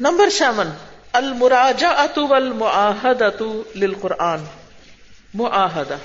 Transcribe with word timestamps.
Number 0.00 0.30
seven 0.30 0.70
المراجا 1.12 1.88
اتو 1.88 2.34
المعاہد 2.34 3.22
اتو 3.22 3.62
للقرآن۔ 3.74 4.44
معاہدہ۔ 5.34 5.96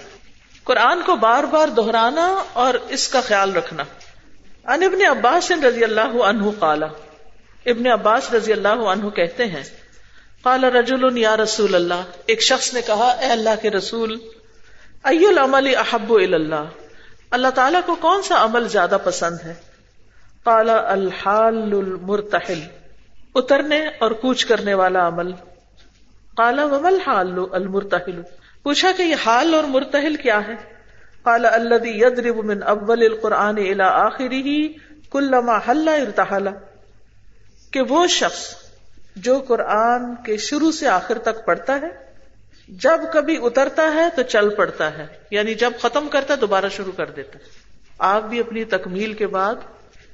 قرآن 0.64 1.02
کو 1.06 1.16
بار 1.16 1.44
بار 1.44 1.68
دہرانا 1.68 2.44
اور 2.54 2.74
اس 2.74 3.08
کا 3.08 3.22
خیال 3.22 3.56
رکھنا۔ 3.56 3.84
ان 4.66 4.84
ابن 4.84 5.18
عباس 5.18 5.52
رضی 5.52 5.84
اللہ 5.84 6.24
عنہ 6.24 6.44
قالا 6.60 6.86
ابن 7.66 7.88
عباس 7.88 8.34
رضی 8.34 8.52
اللہ 8.52 8.68
عنہ 8.68 9.10
کہتے 9.10 9.46
ہیں، 9.46 9.64
قال 10.44 10.64
رجل 10.64 11.18
یا 11.18 11.38
رسول 11.38 11.76
اللہ، 11.76 12.02
ایک 12.26 12.42
شخص 12.42 12.74
نے 12.74 12.82
کہا، 12.82 13.08
اے 13.10 13.26
اللہ 13.26 13.62
کے 13.62 13.70
رسول 13.70 14.18
ای 15.04 15.28
العمل 15.28 15.76
احب 15.76 16.14
اللہ 16.14 16.66
اللہ 17.32 17.48
تعالیٰ 17.48 17.82
کو 17.86 17.96
کون 17.96 18.22
سا 18.22 18.44
عمل 18.44 18.68
زیادہ 18.68 18.98
پسند 19.04 19.38
ہے؟ 19.46 19.54
قال، 20.44 20.70
الحال 20.70 21.74
المرتحل۔ 21.74 22.79
اترنے 23.40 23.88
اور 24.00 24.12
کوچ 24.12 24.46
کرنے 24.46 24.74
والا 24.74 25.08
عمل۔ 25.08 25.32
قال 26.38 26.60
ومل 26.60 27.00
حال 27.06 27.40
المرتحل؟ 27.52 28.22
پوچھا 28.64 28.92
کہ 28.98 29.04
یہ 29.04 29.16
حال 29.26 29.54
اور 29.54 29.64
مرتحل 29.64 30.16
کیا 30.16 30.48
ہے؟ 30.48 30.56
قال، 31.24 31.46
الذي 31.46 31.90
يضرب 31.90 32.46
من 32.46 32.64
اول 32.64 33.02
القران 33.04 33.58
الى 33.58 33.84
اخره 33.84 34.50
كلما 35.10 35.58
حل 35.68 35.88
ارتحل. 35.88 36.48
کہ 37.72 37.82
وہ 37.82 38.08
شخص 38.08 38.56
جو 39.16 39.40
قرآن 39.48 40.16
کے 40.26 40.38
شروع 40.38 40.72
سے 40.72 40.88
آخر 40.88 41.18
تک 41.18 41.46
پڑھتا 41.46 41.82
ہے، 41.82 42.10
جب 42.68 43.00
کبھی 43.14 43.40
اترتا 43.44 43.94
ہے 43.94 44.06
تو 44.16 44.22
چل 44.22 44.56
پڑتا 44.56 44.98
ہے 44.98 45.08
یعنی 45.32 45.54
جب 45.54 45.72
ختم 45.82 46.08
کرتا 46.10 46.34
ہے 46.34 46.40
دوبارہ 46.40 46.66
شروع 46.72 46.92
کر 46.92 47.06
دیتا 47.06 47.40
ہے۔ 47.40 47.44
آپ 48.00 48.24
بھی 48.24 48.40
اپنی 48.40 48.64
تکمیل 48.64 49.14
کے 49.14 49.28
بعد 49.28 49.56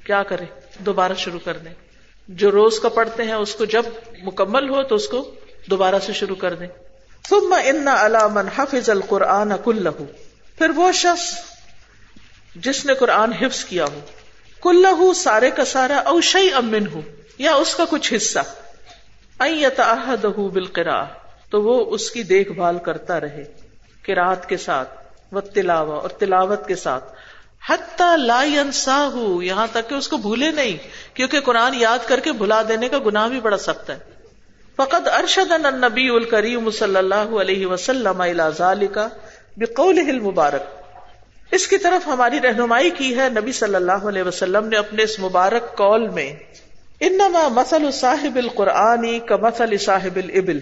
کیا 0.04 0.22
کریں 0.22 0.46
دوبارہ 0.78 1.12
شروع 1.12 1.38
کر 1.44 1.56
دیں 1.56 1.74
جو 2.28 2.50
روز 2.50 2.80
کا 2.80 2.88
پڑھتے 2.88 3.22
ہیں، 3.22 3.32
اس 3.32 3.54
کو 3.54 3.64
جب 3.64 3.82
مکمل 4.22 4.68
ہو 4.68 4.82
تو 4.82 4.94
اس 4.94 5.08
کو 5.08 5.30
دوبارہ 5.70 5.94
سے 6.06 6.12
شروع 6.12 6.36
کر 6.36 6.54
دیں۔ 6.54 6.66
ثم 7.28 7.54
ان 7.64 7.88
على 7.88 8.18
من 8.32 8.48
حفظ 8.56 8.90
القرآن 8.90 9.52
كله 9.64 10.04
پھر 10.58 10.70
وہ 10.70 10.92
شخص 10.92 11.38
جس 12.56 12.86
نے 12.86 12.94
قرآن 12.94 13.32
حفظ 13.32 13.64
کیا 13.64 13.84
ہو۔ 13.84 14.00
كله 14.60 15.12
سارے 15.12 15.50
کا 15.50 15.64
سارا 15.64 15.96
او 15.96 16.20
شيء 16.20 16.56
امن 16.56 16.86
ہو 16.94 17.00
یا 17.38 17.54
اس 17.54 17.74
کا 17.74 17.84
کچھ 17.90 18.14
حصہ۔ 18.16 18.38
ان 19.40 19.58
يتعهده 19.58 20.48
بالقراءه 20.52 21.12
تو 21.50 21.62
وہ 21.62 21.94
اس 21.94 22.10
کی 22.10 22.22
دیکھ 22.22 22.52
بھال 22.52 22.78
کرتا 22.78 23.20
رہے۔ 23.20 23.44
قرات 24.06 24.48
کے 24.48 24.56
ساتھ، 24.56 24.88
و 25.34 25.40
تلاوہ 25.40 26.00
اور 26.00 26.08
تلاوت 26.08 26.66
کے 26.66 26.76
ساتھ۔ 26.76 27.04
حتی 27.70 28.16
لا 28.16 28.42
ينساہ 28.44 29.42
یہاں 29.42 29.66
تک 29.72 29.88
کہ 29.88 29.94
اس 29.94 30.08
کو 30.08 30.16
بھولے 30.16 30.50
نہیں، 30.50 30.76
کیونکہ 31.14 31.40
قرآن 31.40 31.74
یاد 31.74 31.98
کر 32.06 32.20
کے 32.20 32.32
بھلا 32.32 32.62
دینے 32.68 32.88
کا 32.88 32.98
گناہ 33.06 33.28
بھی 33.28 33.40
بڑا 33.40 33.56
سخت 33.56 33.90
ہے۔ 33.90 33.98
فقد 34.76 35.08
ارشد 35.08 35.52
النبی 35.52 36.08
الکریم 36.08 36.70
صلی 36.70 36.96
اللہ 36.96 37.14
علیہ 37.14 37.66
وسلم 37.66 38.86
کا 38.94 39.08
بقول 39.56 39.98
المبارک۔ 39.98 40.62
اس 41.52 41.68
کی 41.68 41.78
طرف 41.78 42.06
ہماری 42.06 42.40
رہنمائی 42.40 42.90
کی 42.90 43.18
ہے 43.18 43.28
نبی 43.28 43.52
صلی 43.52 43.74
اللہ 43.74 43.92
علیہ 43.92 44.22
وسلم 44.22 44.66
نے 44.66 44.76
اپنے 44.76 45.02
اس 45.02 45.20
مبارک 45.20 45.76
قول 45.76 46.08
میں۔ 46.08 46.32
انما 47.00 47.48
مثل 47.48 47.90
صاحب 47.90 48.36
القرآنی 48.36 49.18
کا 49.18 49.36
مثل 49.36 49.76
صاحب 49.76 50.16
الابل۔ 50.16 50.58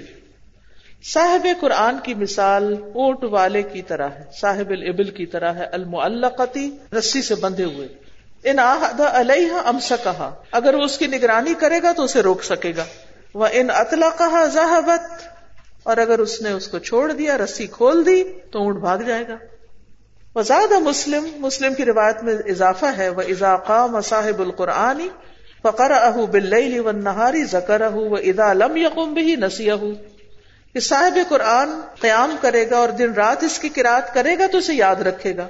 صاحب 1.12 1.46
قرآن 1.60 1.98
کی 2.02 2.14
مثال 2.14 2.76
اونٹ 2.94 3.24
والے 3.24 3.62
کی 3.62 3.82
طرح 3.82 4.08
ہے، 4.08 4.24
صاحب 4.40 4.70
الابل 4.70 5.10
کی 5.10 5.26
طرح 5.26 5.52
ہے، 5.52 5.64
المعلقتی 5.64 6.76
رسی 6.98 7.22
سے 7.22 7.34
بندھے 7.34 7.64
ہوئے۔ 7.64 7.88
ان 8.44 8.58
آہد 8.58 9.00
علیہ 9.00 9.52
امسکہا۔ 9.64 10.34
اگر 10.52 10.74
وہ 10.74 10.82
اس 10.82 10.98
کی 10.98 11.06
نگرانی 11.06 11.54
کرے 11.54 11.82
گا 11.82 11.92
تو 11.92 12.04
اسے 12.04 12.20
روک 12.20 12.44
سکے 12.44 12.72
گا۔ 12.76 12.84
وہ 13.34 13.46
ان 13.52 13.66
اطلاع 13.74 14.10
کہا 14.18 14.44
ذہبت 14.44 15.22
اور 15.82 15.96
اگر 15.96 16.18
اس 16.18 16.42
نے 16.42 16.50
اس 16.50 16.68
کو 16.68 16.78
چھوڑ 16.78 17.12
دیا، 17.12 17.38
رسی 17.38 17.66
کھول 17.66 18.06
دی، 18.06 18.24
تو 18.52 18.58
اونٹ 18.58 18.78
بھاگ 18.78 18.98
جائے 18.98 19.28
گا۔ 19.28 19.36
وزاد 20.34 20.72
مسلم۔ 20.72 21.28
مسلم 21.34 21.74
کی 21.74 21.84
روایت 21.84 22.22
میں 22.22 22.34
اضافہ 22.46 22.86
ہے 22.98 23.08
وہ 23.08 23.22
اضاقا 23.28 23.86
مصاحب 23.86 24.40
القرآنی 24.40 25.08
فقر 25.62 25.90
اہ 25.90 26.26
بل 26.26 26.80
و 26.84 26.90
نہاری 26.92 27.44
زکر 27.44 27.80
اہ 27.80 27.94
و 27.94 28.14
ادا 28.14 28.52
لم 28.52 28.76
یقم 28.76 29.14
بھی 29.14 29.36
نسی 29.36 29.70
کہ 30.74 30.80
صاحب 30.80 31.18
قرآن 31.28 31.68
قیام 32.00 32.36
کرے 32.40 32.70
گا 32.70 32.76
اور 32.76 32.88
دن 32.88 33.12
رات 33.12 33.44
اس 33.44 33.58
کی 33.58 33.68
قرآت 33.68 34.14
کرے 34.14 34.38
گا 34.38 34.46
تو 34.52 34.58
اسے 34.58 34.74
یاد 34.74 34.96
رکھے 34.96 35.36
گا۔ 35.36 35.48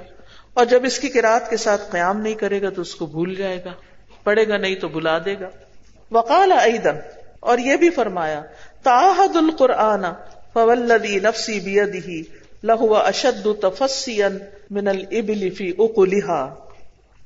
اور 0.53 0.65
جب 0.65 0.83
اس 0.83 0.99
کی 0.99 1.09
قرآت 1.09 1.49
کے 1.49 1.57
ساتھ 1.57 1.81
قیام 1.91 2.21
نہیں 2.21 2.33
کرے 2.33 2.61
گا 2.61 2.69
تو 2.69 2.81
اس 2.81 2.95
کو 2.95 3.05
بھول 3.05 3.35
جائے 3.35 3.63
گا۔ 3.65 3.71
پڑھے 4.23 4.47
گا 4.47 4.57
نہیں 4.57 4.75
تو 4.75 4.87
بلا 4.87 5.17
دے 5.17 5.35
گا۔ 5.39 5.49
وقال 6.11 6.51
ایدن 6.51 6.95
اور 7.39 7.57
یہ 7.57 7.75
بھی 7.75 7.89
فرمایا 7.89 8.41
تاحد 8.83 9.35
القرآن 9.35 10.03
فولدی 10.53 11.19
نفسی 11.19 11.59
بیدی 11.59 12.23
لہو 12.63 12.95
اشد 12.95 13.47
تفسیا 13.61 14.29
من 14.71 14.87
الابل 14.87 15.49
فی 15.49 15.71
اقلها 15.77 16.55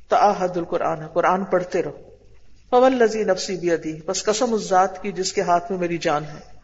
تاحد 0.09 0.57
القرآن، 0.57 1.07
قرآن 1.07 1.43
پڑھتے 1.43 1.83
رہو۔ 1.83 2.01
فولدی 2.69 3.23
نفسی 3.23 3.55
بیدی 3.55 3.99
بس 4.05 4.23
قسم 4.23 4.53
اس 4.53 4.69
ذات 4.69 5.01
کی 5.01 5.11
جس 5.11 5.33
کے 5.33 5.41
ہاتھ 5.41 5.71
میں 5.71 5.79
میری 5.79 5.97
جان 5.97 6.23
ہے۔ 6.23 6.58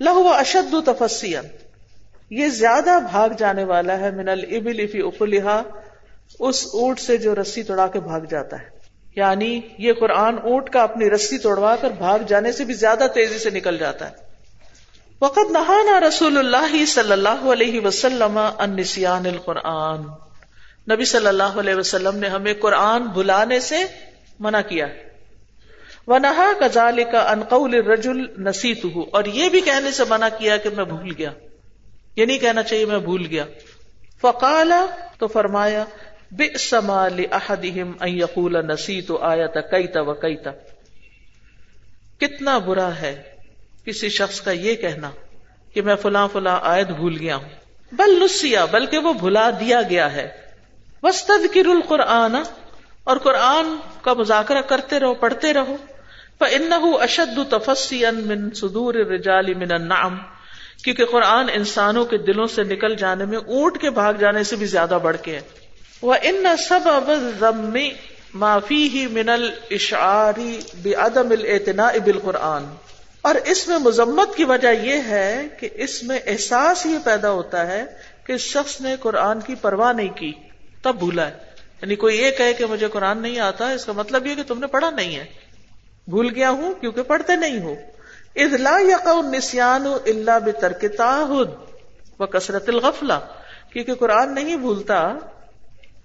لہو 0.00 0.28
اشد 0.28 0.74
یہ 2.30 2.48
زیادہ 2.48 2.98
بھاگ 3.10 3.28
جانے 3.38 3.64
والا 3.64 4.00
ہے 4.00 4.10
من 4.10 4.28
الابل 4.28 4.86
فی 4.86 5.00
اقلها 5.00 5.62
اس 6.38 6.66
اونٹ 6.72 7.00
سے 7.00 7.16
جو 7.16 7.34
رسی 7.34 7.62
توڑا 7.62 7.86
کے 7.86 8.00
بھاگ 8.00 8.20
جاتا 8.20 8.58
ہے۔ 8.58 8.68
یعنی 9.16 9.60
یہ 9.78 9.92
قرآن 9.92 10.38
اونٹ 10.38 10.70
کا 10.70 10.82
اپنی 10.82 11.10
رسی 11.10 11.38
توڑوا 11.38 11.76
کر 11.76 11.90
بھاگ 11.90 12.18
جانے 12.18 12.52
سے 12.52 12.64
بھی 12.64 12.74
زیادہ 12.74 13.06
تیزی 13.14 13.38
سے 13.38 13.50
نکل 13.50 13.78
جاتا 13.78 14.06
ہے۔ 14.06 14.14
وقت 15.20 15.50
نہانا 15.50 16.00
رسول 16.00 16.38
اللہ 16.38 16.84
صلی 16.84 17.12
اللہ 17.12 17.52
علیہ 17.52 17.80
وسلم 17.80 18.38
ان 18.58 18.76
القرآن۔ 19.26 20.02
نبی 20.90 21.04
صلی 21.04 21.26
اللہ 21.26 21.58
علیہ 21.58 21.74
وسلم 21.74 22.16
نے 22.16 22.28
ہمیں 22.28 22.54
قرآن 22.54 23.02
بلانے 23.02 23.60
سے 23.60 23.84
منع 24.38 24.60
کیا 24.60 24.86
وہ 26.08 26.18
نہا 26.18 26.52
کزال 26.60 27.04
کا 27.12 27.30
انقول 27.30 27.74
رجول 27.74 28.26
نصیت 28.38 28.84
ہوں 28.84 29.04
اور 29.12 29.24
یہ 29.24 29.48
بھی 29.48 29.60
کہنے 29.60 29.90
سے 29.90 30.02
منع 30.08 30.28
کیا 30.38 30.56
کہ 30.56 30.70
میں 30.76 30.84
بھول 30.84 31.12
گیا۔ 31.18 31.30
یہ 32.16 32.24
نہیں 32.24 32.38
کہنا 32.38 32.62
چاہیے 32.62 32.84
میں 32.84 32.98
بھول 32.98 33.26
گیا۔ 33.30 33.44
فقالا 34.20 34.86
تو 35.18 35.26
فرمایا 35.26 35.84
بے 36.32 36.58
سمال 36.58 37.24
احدہم 37.32 37.92
ان 38.00 38.08
یقول 38.08 38.56
نسیت 38.66 39.10
آیت 39.20 39.54
کیتا 39.54 40.00
و 40.00 40.14
کیتا 40.14 40.50
کتنا 42.20 42.58
برا 42.58 42.90
ہے 42.94 43.22
کسی 43.84 44.08
شخص 44.08 44.40
کا 44.40 44.50
یہ 44.50 44.74
کہنا 44.74 45.10
کہ 45.74 45.82
میں 45.82 45.96
فلاں 45.96 46.28
فلاں 46.32 46.58
آیت 46.62 46.86
بھول 46.86 47.16
گیا 47.20 47.36
ہوں۔ 47.36 47.48
بل 47.92 48.24
نسیا، 48.24 48.64
بلکہ 48.64 48.98
وہ 48.98 49.12
بھلا 49.12 49.50
دیا 49.50 49.82
گیا 49.82 50.12
ہے۔ 50.12 50.28
وسطر 51.02 51.34
القرآن، 51.54 52.36
اور 53.04 53.16
قرآن 53.16 53.76
کا 54.02 54.14
مذاکرہ 54.14 54.60
کرتے 54.60 55.00
رہو، 55.00 55.14
پڑھتے 55.14 55.52
رہو۔ 55.52 55.76
فَإِنَّهُ 56.40 57.04
أَشَدُّ 57.04 57.42
تَفَسِّيًا 57.50 58.10
مِن 58.10 58.50
صُدُورِ 58.50 59.00
الرِّجَالِ 59.00 59.54
مِنَ 59.54 59.74
النَّعَمِ 59.74 60.14
کیونکہ 60.84 61.04
قرآن 61.04 61.48
انسانوں 61.52 62.04
کے 62.04 62.18
دلوں 62.18 62.46
سے 62.46 62.62
نکل 62.62 62.94
جانے 62.94 63.24
میں 63.24 63.38
اونٹ 63.38 63.80
کے 63.80 63.90
بھاگ 63.90 64.14
جانے 64.14 64.44
سے 64.44 64.56
بھی 64.56 64.66
زیادہ 64.66 64.98
بڑھ 65.02 65.16
کے 65.22 65.34
ہے۔ 65.34 65.40
وہ 66.02 66.14
ان 66.22 66.46
سب 66.68 67.10
ضمی 67.40 67.90
معافی 68.34 68.88
ہی 68.88 69.06
من 69.06 69.28
الشعاری 69.28 70.60
بے 70.82 70.94
عدم 70.94 71.32
اور 73.20 73.34
اس 73.34 73.68
میں 73.68 73.78
مذمت 73.78 74.36
کی 74.36 74.44
وجہ 74.44 74.68
یہ 74.68 74.96
ہے 75.08 75.42
کہ 75.60 75.68
اس 75.74 76.02
میں 76.02 76.18
احساس 76.26 76.86
یہ 76.86 76.98
پیدا 77.04 77.30
ہوتا 77.30 77.66
ہے 77.66 77.84
کہ 78.26 78.32
اس 78.32 78.40
شخص 78.40 78.80
نے 78.80 78.96
قرآن 79.00 79.40
کی 79.40 79.54
پرواہ 79.54 79.92
نہیں 79.92 80.08
کی، 80.08 80.32
تب 80.82 80.96
بھولا 80.98 81.26
ہے۔ 81.26 81.32
یعنی 81.82 81.96
کوئی 81.96 82.22
یہ 82.22 82.30
کہے 82.30 82.52
کہ 82.52 82.66
مجھے 82.66 82.88
قرآن 82.88 83.18
نہیں 83.18 83.38
آتا، 83.38 83.70
اس 83.70 83.84
کا 83.84 83.92
مطلب 83.92 84.26
یہ 84.26 84.34
کہ 84.34 84.42
تم 84.42 84.58
نے 84.58 84.66
پڑھا 84.66 84.90
نہیں 84.90 85.16
ہے۔ 85.16 85.47
بھول 86.08 86.32
گیا 86.34 86.50
ہوں 86.50 86.74
کیونکہ 86.74 87.02
پڑھتے 87.02 87.36
نہیں 87.36 87.60
ہو۔ 87.60 87.74
اضلاع 88.36 88.80
یقا 88.80 89.20
نسان 89.30 89.86
اللہ 90.06 90.38
بترک 90.44 90.84
تاحد 90.96 91.72
و 92.20 92.26
کثرت 92.26 92.68
الغفلہ۔ 92.68 93.12
کیونکہ 93.72 93.94
قرآن 93.94 94.34
نہیں 94.34 94.56
بھولتا 94.56 95.14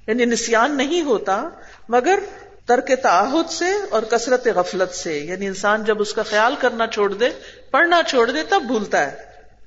یعنی 0.07 0.25
نسیان 0.25 0.77
نہیں 0.77 1.01
ہوتا، 1.01 1.49
مگر 1.89 2.19
ترک 2.65 2.91
تعہد 3.03 3.49
سے 3.49 3.65
اور 3.89 4.01
کثرت 4.03 4.47
غفلت 4.47 4.95
سے۔ 4.95 5.19
یعنی 5.19 5.47
انسان 5.47 5.83
جب 5.83 6.01
اس 6.01 6.13
کا 6.13 6.23
خیال 6.23 6.55
کرنا 6.59 6.87
چھوڑ 6.87 7.13
دے، 7.13 7.29
پڑھنا 7.71 8.01
چھوڑ 8.07 8.31
دے، 8.31 8.43
تب 8.49 8.63
بھولتا 8.67 9.11
ہے۔ 9.11 9.17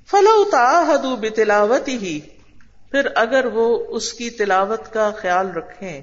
فلو 0.07 0.45
تاحد 0.45 1.25
تلاوت 1.37 1.89
ہی 1.89 2.21
پھر 2.91 3.09
اگر 3.15 3.45
وہ 3.45 3.85
اس 3.89 4.13
کی 4.13 4.31
تلاوت 4.31 4.93
کا 4.93 5.11
خیال 5.17 5.51
رکھیں 5.51 6.01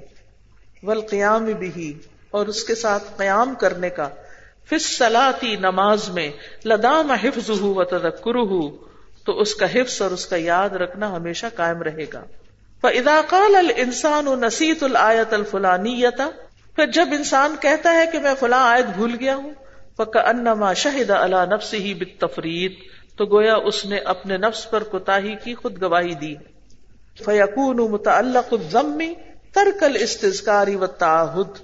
ول 0.82 1.00
قیام 1.00 1.44
بھی 1.44 1.98
اور 2.30 2.46
اس 2.46 2.64
کے 2.64 2.74
ساتھ 2.74 3.04
قیام 3.16 3.54
کرنے 3.54 3.90
کا۔ 3.90 4.08
فس 4.70 4.98
سلاتی 4.98 5.56
نماز 5.56 6.08
میں 6.08 6.30
لدام 6.64 7.10
حفظ 7.10 7.50
ہو 7.50 7.74
و 7.74 7.84
تدکر 7.84 8.42
تو 9.24 9.40
اس 9.40 9.54
کا 9.54 9.66
حفظ 9.74 10.02
اور 10.02 10.10
اس 10.10 10.26
کا 10.26 10.36
یاد 10.38 10.70
رکھنا 10.70 11.16
ہمیشہ 11.16 11.46
قائم 11.56 11.82
رہے 11.82 12.04
گا۔ 12.12 12.22
ادا 12.82 13.20
قال 13.28 13.56
السان 13.56 14.24
نسیت 14.24 14.82
الآیت 14.82 15.32
الفلانی 15.32 16.02
پھر 16.76 16.86
جب 16.86 17.08
انسان 17.12 17.56
کہتا 17.60 17.94
ہے 17.94 18.04
کہ 18.12 18.18
میں 18.18 18.34
فلاں 18.40 18.70
آیت 18.70 18.84
بھول 18.84 19.16
گیا 19.20 19.36
ہوں 19.36 19.50
پکا 19.96 20.20
انما 20.20 20.72
شہد 20.72 21.10
اللہ 21.10 21.44
نفس 21.50 21.74
ہی 21.74 21.94
بت 21.94 22.24
تو 23.16 23.24
گویا 23.24 23.54
اس 23.54 23.84
نے 23.84 23.98
اپنے 23.98 24.36
نفس 24.36 24.70
پر 24.70 24.82
کوتا 24.82 25.20
کی 25.44 25.54
خود 25.54 25.82
گواہی 25.82 26.14
دی 26.14 26.34
فیقون 27.24 27.76
متعلق 27.76 28.54
ضمی 28.70 29.14
ترکل 29.54 29.96
استزکاری 30.00 30.76
و 30.76 30.86
تعہد 30.86 31.58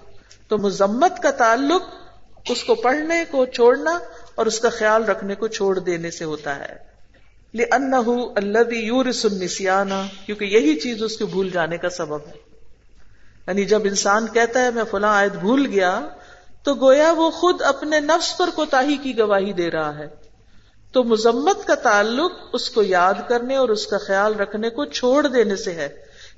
تو 0.49 0.59
مذمت 0.59 1.23
کا 1.23 1.31
تعلق 1.31 2.00
اس 2.49 2.65
کو 2.65 2.75
پڑھنے 2.75 3.25
کو 3.31 3.47
چھوڑنا 3.47 3.99
اور 4.35 4.47
اس 4.47 4.61
کا 4.61 4.69
خیال 4.69 5.05
رکھنے 5.05 5.35
کو 5.35 5.49
چھوڑ 5.49 5.79
دینے 5.79 6.11
سے 6.11 6.25
ہوتا 6.25 6.57
ہے۔ 6.57 6.91
النسیانہ 8.37 9.95
کیونکہ 10.27 10.45
یہی 10.45 10.81
چیز 10.81 11.03
اس 11.03 11.17
کے 11.17 11.25
بھول 11.25 11.51
جانے 11.51 11.79
کا 11.79 11.91
سبب 11.91 12.17
ہے۔ 12.17 12.33
یعنی 13.47 13.65
جب 13.65 13.81
انسان 13.85 14.27
کہتا 14.27 14.63
ہے 14.63 14.71
میں 14.71 14.85
فلاں 14.91 15.17
آیت 15.17 15.33
بھول 15.33 15.67
گیا، 15.67 16.09
تو 16.63 16.75
گویا 16.75 17.13
وہ 17.13 17.31
خود 17.31 17.63
اپنے 17.63 18.01
نفس 18.01 18.39
پر 18.39 18.51
کوتا 18.55 18.83
کی 19.03 19.19
گواہی 19.19 19.53
دے 19.53 19.71
رہا 19.71 19.99
ہے۔ 19.99 20.07
تو 20.93 21.05
مذمت 21.05 21.67
کا 21.67 21.75
تعلق 21.75 22.33
اس 22.53 22.71
کو 22.71 22.83
یاد 22.83 23.15
کرنے 23.29 23.57
اور 23.57 23.69
اس 23.69 23.87
کا 23.87 23.99
خیال 23.99 24.35
رکھنے 24.35 24.71
کو 24.71 24.85
چھوڑ 24.85 25.27
دینے 25.27 25.57
سے 25.57 25.73
ہے، 25.73 25.89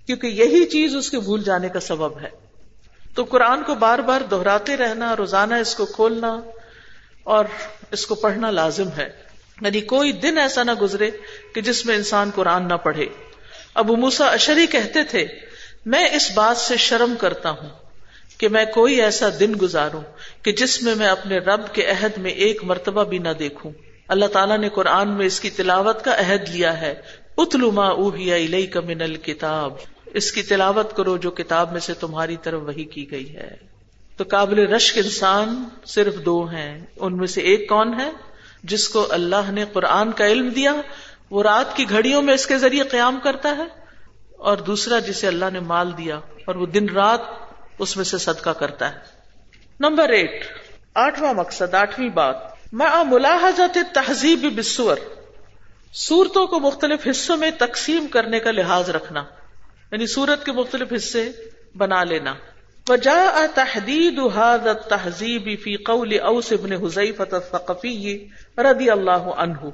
کیونکہ 0.06 0.26
یہی 0.26 0.64
چیز 0.64 0.96
اس 0.96 1.10
کے 1.10 1.20
بھول 1.20 1.43
جانے 1.43 1.69
کا 1.69 1.81
سبب 1.81 2.19
ہے۔ 2.20 2.51
تو 3.14 3.25
قرآن 3.25 3.62
کو 3.62 3.75
بار 3.75 3.99
بار 3.99 4.20
دہراتے 4.20 4.76
رہنا، 4.76 5.17
روزانہ 5.17 5.55
اس 5.55 5.75
کو 5.75 5.87
کھولنا 5.87 6.41
اور 7.25 7.44
اس 7.91 8.06
کو 8.06 8.14
پڑھنا 8.14 8.50
لازم 8.50 8.88
ہے۔ 8.97 9.11
یعنی 9.61 9.81
کوئی 9.81 10.12
دن 10.12 10.38
ایسا 10.38 10.62
نہ 10.62 10.70
گزرے 10.81 11.11
کہ 11.55 11.61
جس 11.61 11.87
میں 11.87 11.94
انسان 11.94 12.31
قرآن 12.35 12.69
نہ 12.69 12.75
پڑھے۔ 12.75 13.06
ابو 13.75 13.97
موسا 13.97 14.26
اشری 14.26 14.67
کہتے 14.67 15.05
تھے، 15.05 15.26
میں 15.87 16.09
اس 16.12 16.31
بات 16.35 16.56
سے 16.56 16.76
شرم 16.76 17.14
کرتا 17.20 17.50
ہوں 17.50 17.69
کہ 18.38 18.49
میں 18.49 18.64
کوئی 18.64 19.03
ایسا 19.03 19.29
دن 19.41 19.53
گزاروں 19.62 20.00
کہ 20.43 20.53
جس 20.53 20.82
میں 20.82 20.94
میں 20.94 21.06
اپنے 21.06 21.38
رب 21.38 21.73
کے 21.73 21.91
عہد 21.91 22.19
میں 22.19 22.31
ایک 22.31 22.64
مرتبہ 22.64 23.05
بھی 23.05 23.19
نہ 23.19 23.29
دیکھوں۔ 23.38 23.70
اللہ 24.09 24.26
تعالیٰ 24.26 24.59
نے 24.59 24.69
قرآن 24.69 25.09
میں 25.09 25.26
اس 25.26 25.41
کی 25.41 25.50
تلاوت 25.50 26.05
کا 26.05 26.14
عہد 26.19 26.49
لیا 26.49 26.81
ہے۔ 26.81 26.94
اتلوما 27.37 27.88
اوہیا 27.88 28.61
کا 28.73 28.81
من 28.81 29.03
الکتاب۔ 29.03 29.73
اس 30.14 30.32
کی 30.32 30.43
تلاوت 30.43 30.97
کرو 30.97 31.17
جو 31.17 31.31
کتاب 31.31 31.73
میں 31.73 31.81
سے 31.81 31.94
تمہاری 31.94 32.37
طرف 32.37 32.62
وہی 32.62 32.85
کی 32.85 33.11
گئی 33.11 33.37
ہے۔ 33.37 33.50
تو 34.17 34.25
قابل 34.29 34.59
رشک 34.59 34.99
انسان 34.99 35.64
صرف 35.85 36.14
دو 36.25 36.44
ہیں۔ 36.44 36.81
ان 36.97 37.17
میں 37.17 37.26
سے 37.26 37.41
ایک 37.41 37.69
کون 37.69 38.00
ہے؟ 38.00 38.11
جس 38.62 38.88
کو 38.88 39.06
اللہ 39.11 39.50
نے 39.50 39.64
قرآن 39.73 40.12
کا 40.12 40.26
علم 40.26 40.49
دیا، 40.49 40.73
وہ 41.31 41.43
رات 41.43 41.76
کی 41.76 41.91
گھڑیوں 41.91 42.23
میں 42.23 42.35
اس 42.35 42.47
کے 42.47 42.59
ذریعے 42.59 42.82
قیام 42.82 43.19
کرتا 43.25 43.56
ہے، 43.56 43.64
اور 44.37 44.56
دوسرا 44.56 44.99
جسے 44.99 45.26
اللہ 45.26 45.44
نے 45.53 45.61
مال 45.61 45.93
دیا، 45.99 46.20
اور 46.44 46.55
وہ 46.55 46.67
دن 46.67 46.88
رات 46.88 47.20
اس 47.79 47.97
میں 47.97 48.05
سے 48.05 48.19
صدقہ 48.19 48.50
کرتا 48.50 48.93
ہے۔ 48.93 48.99
Number 49.81 50.09
eight. 50.09 50.44
آٹھواں 50.94 51.35
مقصد، 51.35 51.75
آٹھویں 51.75 52.09
بات۔ 52.09 52.37
میں 52.73 53.05
ملاحظت 53.05 53.79
تہذیب 53.94 54.59
بسور 54.59 54.97
صورتوں 55.93 56.47
کو 56.47 56.61
مختلف 56.61 57.09
حصوں 57.11 57.37
میں 57.37 57.50
تقسیم 57.59 58.06
کرنے 58.06 58.41
کا 58.41 58.50
لحاظ 58.50 58.91
رکھنا۔ 58.91 59.25
یعنی 59.92 60.06
سورت 60.06 60.44
کے 60.44 60.52
مختلف 60.52 60.92
حصے 60.96 61.30
بنا 61.74 62.04
لینا۔ 62.04 62.34
وجاء 62.88 63.46
تحدید 63.54 64.18
هذا 64.18 64.70
التهذيب 64.70 65.60
في 65.62 65.76
قول 65.76 66.20
اوس 66.20 66.52
بن 66.52 66.72
حذيفه 66.72 67.24
الثقفي 67.32 68.18
رضی 68.58 68.90
اللہ 68.90 69.10
عنہ۔ 69.10 69.70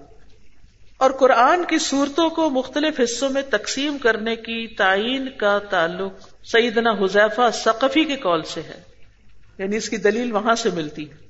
اور 0.97 1.11
قرآن 1.11 1.65
کی 1.65 1.79
صورتوں 1.79 2.31
کو 2.31 2.51
مختلف 2.51 3.01
حصوں 3.01 3.31
میں 3.31 3.43
تقسیم 3.51 3.99
کرنے 3.99 4.37
کی 4.37 4.67
تعین 4.67 5.29
کا 5.37 5.59
تعلق 5.59 6.13
سیدنا 6.45 6.91
حذیفہ 6.91 7.51
ثقفی 7.55 8.05
کے 8.05 8.17
قول 8.17 8.43
سے 8.43 8.61
ہے۔ 8.61 8.81
یعنی 9.59 9.77
اس 9.77 9.89
کی 9.89 9.97
دلیل 9.97 10.33
وہاں 10.33 10.55
سے 10.55 10.71
ملتی 10.71 11.11
ہے۔ 11.11 11.29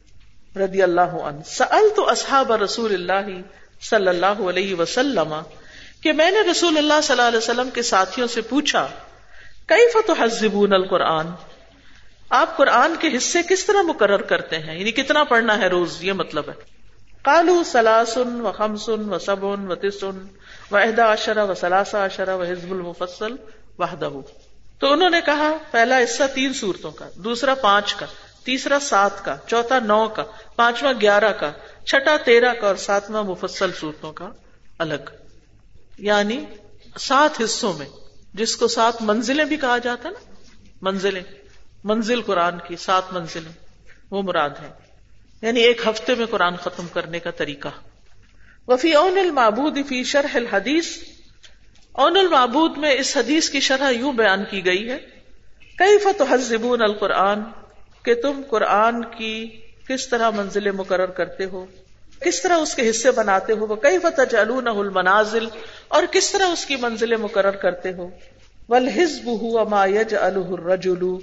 رضی 0.65 0.83
اللہ 0.83 1.01
عنہ۔ 1.01 1.41
سألت 1.47 2.01
اصحاب 2.07 2.53
رسول 2.53 2.95
اللہ 2.95 3.41
صلی 3.81 4.09
اللہ 4.09 4.27
علیہ 4.27 4.75
وسلم 4.75 5.35
کہ 6.03 6.13
میں 6.13 6.31
نے 6.31 6.41
رسول 6.41 6.79
اللہ 6.79 7.01
صلی 7.03 7.17
اللہ 7.17 7.29
علیہ 7.29 7.39
وسلم 7.39 7.71
کے 7.71 7.83
ساتھیوں 7.83 8.27
سے 8.27 8.41
پوچھا 8.41 8.89
کئی 9.67 9.89
فتح 9.93 10.23
القرآن؟ 10.75 11.27
آپ 12.31 12.57
قرآن 12.57 12.97
کے 13.01 13.17
حصے 13.17 13.39
کس 13.49 13.65
طرح 13.65 13.83
مقرر 13.83 14.23
کرتے 14.23 14.59
ہیں؟ 14.59 14.79
یعنی 14.79 14.93
کتنا 14.93 15.25
پڑھنا 15.25 15.59
ہے 15.59 15.67
روز؟ 15.67 16.05
یہ 16.05 16.13
مطلب 16.13 16.49
ہے۔ 16.49 16.79
کالو 17.23 17.63
سلاسن 17.65 18.41
و 18.41 18.53
خمسن 18.53 19.13
و 19.15 19.19
سبن 19.19 19.71
و 19.71 19.75
تسن 19.75 20.27
و 20.71 20.77
عہدہ 20.77 21.03
اشرا 21.03 21.45
و 21.45 21.55
سلاسا 21.55 22.05
اشرا 22.05 22.35
و 22.35 22.43
حزب 22.43 22.71
المفصل 22.71 23.37
وحدہ۔ 23.79 24.09
تو 24.79 24.93
انہوں 24.93 25.11
نے 25.11 25.21
کہا، 25.27 25.57
پہلا 25.71 25.99
حصہ 25.99 26.23
تین 26.35 26.53
صورتوں 26.53 26.91
کا، 26.91 27.09
دوسرا 27.15 27.55
پانچ 27.55 27.95
کا، 27.95 28.07
تیسرا 28.45 28.79
سات 28.81 29.25
کا، 29.25 29.37
چوتھا 29.47 29.79
نو 29.79 30.09
کا، 30.09 30.25
پانچواں 30.57 30.93
گیارہ 31.01 31.33
کا، 31.33 31.53
چھٹا 31.87 32.17
تیرہ 32.25 32.53
کا 32.53 32.67
اور 32.67 32.77
ساتواں 32.77 33.23
مفصل 33.23 33.71
صورتوں 33.81 34.13
کا 34.13 34.31
الگ۔ 34.79 35.28
یعنی 35.99 36.45
سات 37.01 37.43
حصوں 37.45 37.73
میں، 37.73 37.87
جس 38.35 38.57
کو 38.57 38.69
سات 38.69 39.03
منزلیں 39.03 39.45
بھی 39.45 39.57
کہا 39.57 39.79
جاتا 39.79 40.11
نا؟ 40.11 40.33
منزلیں۔ 40.83 41.23
منزل 41.85 42.23
قرآن 42.23 42.55
کی، 42.69 42.77
سات 42.77 43.03
منزلیں۔ 43.13 43.53
وہ 44.11 44.23
مراد 44.23 44.51
ہے 44.51 44.71
یعنی 45.43 45.61
ایک 45.61 45.87
ہفتے 45.87 46.15
میں 46.15 46.27
قرآن 46.27 46.57
ختم 46.57 46.87
کرنے 46.93 47.21
کا 47.21 47.31
طریقہ۔ 47.31 47.69
وفی 48.67 48.93
اون 48.93 49.19
المعبود 49.19 49.79
فی 49.89 50.05
شرح 50.05 50.37
الحدیث۔ 50.37 50.87
اون 51.93 52.17
المعبود 52.17 52.79
میں 52.79 52.91
اس 52.91 53.17
حدیث 53.17 53.51
کی 53.51 53.61
شرح 53.61 53.91
یوں 53.91 54.13
بیان 54.13 54.45
کی 54.51 54.65
گئی 54.65 54.91
ہے۔ 54.91 54.99
کئی 55.79 55.99
فتح 55.99 56.35
القرآن؟ 56.81 57.41
کہ 58.03 58.15
تم 58.15 58.43
قرآن 58.51 59.05
کی 59.05 59.61
کس 59.89 60.09
طرح 60.09 60.31
منزلیں 60.31 60.73
مقرر 60.73 61.07
کرتے 61.07 61.45
ہو؟ 61.45 61.67
کس 62.21 62.43
طرح 62.43 62.57
اس 62.57 62.75
کے 62.75 62.91
حصے 62.91 63.11
بناتے 63.11 63.53
ہو؟ 63.53 63.67
وہ 63.67 63.77
کئی 63.77 63.99
فتح 63.99 64.25
جلون 64.25 64.69
المنازل؟ 64.69 65.47
اور 65.89 66.03
کس 66.13 66.31
طرح 66.31 66.47
اس 66.47 66.67
کی 66.67 66.77
منزلیں 66.77 67.17
مقرر 67.17 67.51
کرتے 67.51 67.93
ہو؟ 67.93 68.11
ولحزب 68.69 69.27
ہوا 69.27 69.65
ما 69.65 69.87
یج 69.87 70.15
الرجلو 70.15 71.21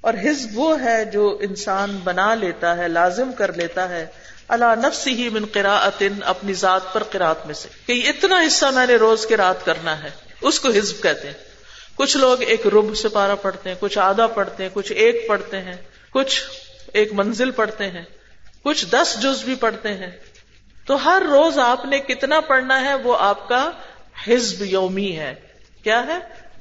اور 0.00 0.14
حزب 0.14 0.58
وہ 0.58 0.80
ہے 0.82 1.04
جو 1.04 1.38
انسان 1.40 1.98
بنا 2.04 2.34
لیتا 2.34 2.76
ہے، 2.76 2.88
لازم 2.88 3.32
کر 3.32 3.52
لیتا 3.52 3.88
ہے 3.88 4.06
اللہ 4.48 4.86
نفس 4.86 5.06
ہی 5.06 5.28
من 5.28 5.44
قراءت، 5.52 6.02
اپنی 6.24 6.52
ذات 6.52 6.92
پر 6.92 7.02
قرات 7.02 7.46
میں 7.46 7.54
سے۔ 7.54 7.68
کہ 7.86 8.08
اتنا 8.08 8.40
حصہ 8.46 8.66
میں 8.66 8.86
نے 8.86 8.96
روز 8.96 9.26
کی 9.26 9.36
رات 9.36 9.64
کرنا 9.64 10.02
ہے، 10.02 10.10
اس 10.40 10.60
کو 10.60 10.68
حزب 10.68 11.02
کہتے 11.02 11.26
ہیں۔ 11.26 11.34
کچھ 11.96 12.16
لوگ 12.16 12.42
ایک 12.42 12.66
رب 12.66 12.96
سے 12.96 13.08
پارا 13.08 13.34
پڑھتے 13.34 13.68
ہیں، 13.68 13.76
کچھ 13.80 13.98
آدھا 13.98 14.26
پڑھتے 14.26 14.62
ہیں، 14.62 14.70
کچھ 14.72 14.92
ایک 14.92 15.28
پڑھتے 15.28 15.60
ہیں، 15.60 15.76
کچھ 16.10 16.42
ایک 16.92 17.12
منزل 17.12 17.50
پڑھتے 17.50 17.90
ہیں، 17.90 18.04
کچھ 18.62 18.86
دس 18.90 19.16
جز 19.22 19.44
بھی 19.44 19.54
پڑھتے 19.54 19.88
ہیں۔ 19.88 20.10
تو 20.86 21.04
ہر 21.04 21.22
روز 21.30 21.58
آپ 21.58 21.84
نے 21.84 21.98
کتنا 21.98 22.40
پڑھنا 22.40 22.80
ہے 22.80 22.94
وہ 22.94 23.16
آپ 23.20 23.48
کا 23.48 23.70
حزب 24.26 24.62
یومی 24.62 25.16
ہے۔ 25.16 25.34
کیا 25.82 26.06
ہے؟ 26.06 26.18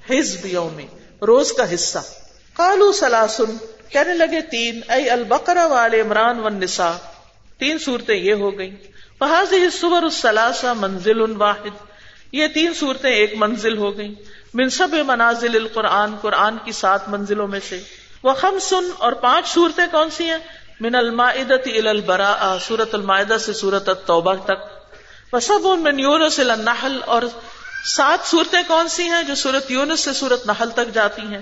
حزب 0.10 0.46
یومی۔ 0.46 0.88
روز 1.22 1.52
کا 1.52 1.74
حصہ۔ 1.74 2.00
کالو 2.54 2.92
سلاسن 2.92 3.58
کہنے 3.90 4.14
لگے 4.14 4.42
تین۔ 4.42 4.82
اے 4.90 5.10
البقرا 5.10 5.66
والے 5.66 6.02
عمران 6.02 6.40
و 6.40 6.50
نسا 6.50 6.92
تین 7.58 7.78
صورتیں 7.78 8.16
یہ 8.16 8.34
ہو 8.34 8.58
گئی 8.58 8.76
فہذ 9.20 9.54
سور 9.80 10.04
السلاسا 10.04 10.74
منزل 10.74 11.42
واحد۔ 11.42 11.86
یہ 12.32 12.48
تین 12.48 12.74
صورتیں 12.74 13.12
ایک 13.12 13.34
منزل 13.38 13.78
ہو 13.78 13.98
گئی 13.98 14.16
منصب 14.54 14.96
منازل 15.06 15.56
القرآن۔ 15.56 16.16
قرآن 16.22 16.58
کی 16.66 16.72
سات 16.72 17.10
منزلوں 17.10 17.48
میں 17.48 17.60
سے۔ 17.70 17.80
وہ 18.24 18.34
خم 18.34 18.60
سن 18.62 18.90
اور 18.98 19.12
پانچ 19.12 19.48
صورتیں 19.48 19.86
کون 19.92 20.10
سی 20.10 20.30
ہیں؟ 20.30 20.38
من 20.80 20.96
المائدت 20.96 21.68
الى 21.68 21.90
البراء 21.90 22.58
سورت 22.62 22.96
المائدہ 22.96 23.38
سے 23.42 23.54
سورت 23.54 23.90
التوبہ 23.90 24.34
تک. 24.46 24.64
وسب 25.34 25.68
من 25.82 26.00
یونس 26.00 26.40
الى 26.40 26.52
النحل، 26.52 26.98
اور 27.06 27.22
سات 27.86 28.26
صورتیں 28.28 28.62
کون 28.68 28.88
سی 28.88 29.04
ہیں 29.10 29.22
جو 29.24 29.36
سورت 29.36 29.72
یونس 29.72 30.00
سے 30.00 30.14
سورت 30.14 30.46
نحل 30.48 30.70
تک 30.76 30.94
جاتی 30.94 31.22
ہیں؟ 31.22 31.42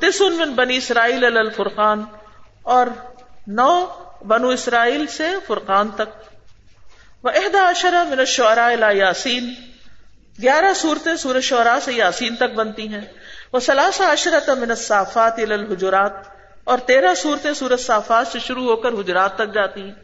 تسن 0.00 0.36
من 0.36 0.52
بنی 0.54 0.76
اسرائیل 0.76 1.24
الفرقان، 1.24 2.04
اور 2.62 2.86
نو 3.60 3.72
بنو 4.28 4.48
اسرائیل 4.48 5.06
سے 5.06 5.28
فرقان 5.46 5.90
تک. 5.96 6.16
وہ 7.24 7.30
عہدہ 7.30 7.66
اشرا 7.66 8.02
من 8.08 8.24
شعرا 8.24 8.68
یاسین، 8.92 9.52
گیارہ 10.38 10.72
صورتیں 10.76 11.14
سور 11.16 11.40
شعرا 11.40 11.78
سے 11.84 11.92
یاسین 11.92 12.36
تک 12.36 12.54
بنتی 12.54 12.88
ہیں. 12.88 13.04
وہ 13.52 13.60
سلاسا 13.60 14.10
اشرت 14.10 14.50
من 14.58 14.74
صافات 14.74 15.38
الحجرات 15.38 16.37
اور 16.68 16.78
تیرہ 16.78 17.14
صورتیں 17.14 17.52
سورت 17.52 17.80
صافات 17.80 18.28
سے 18.28 18.38
شروع 18.38 18.70
ہو 18.70 18.76
کر 18.76 18.88
حجرات 18.88 19.34
تک 19.34 19.54
جاتی 19.54 19.82
ہیں۔ 19.82 19.94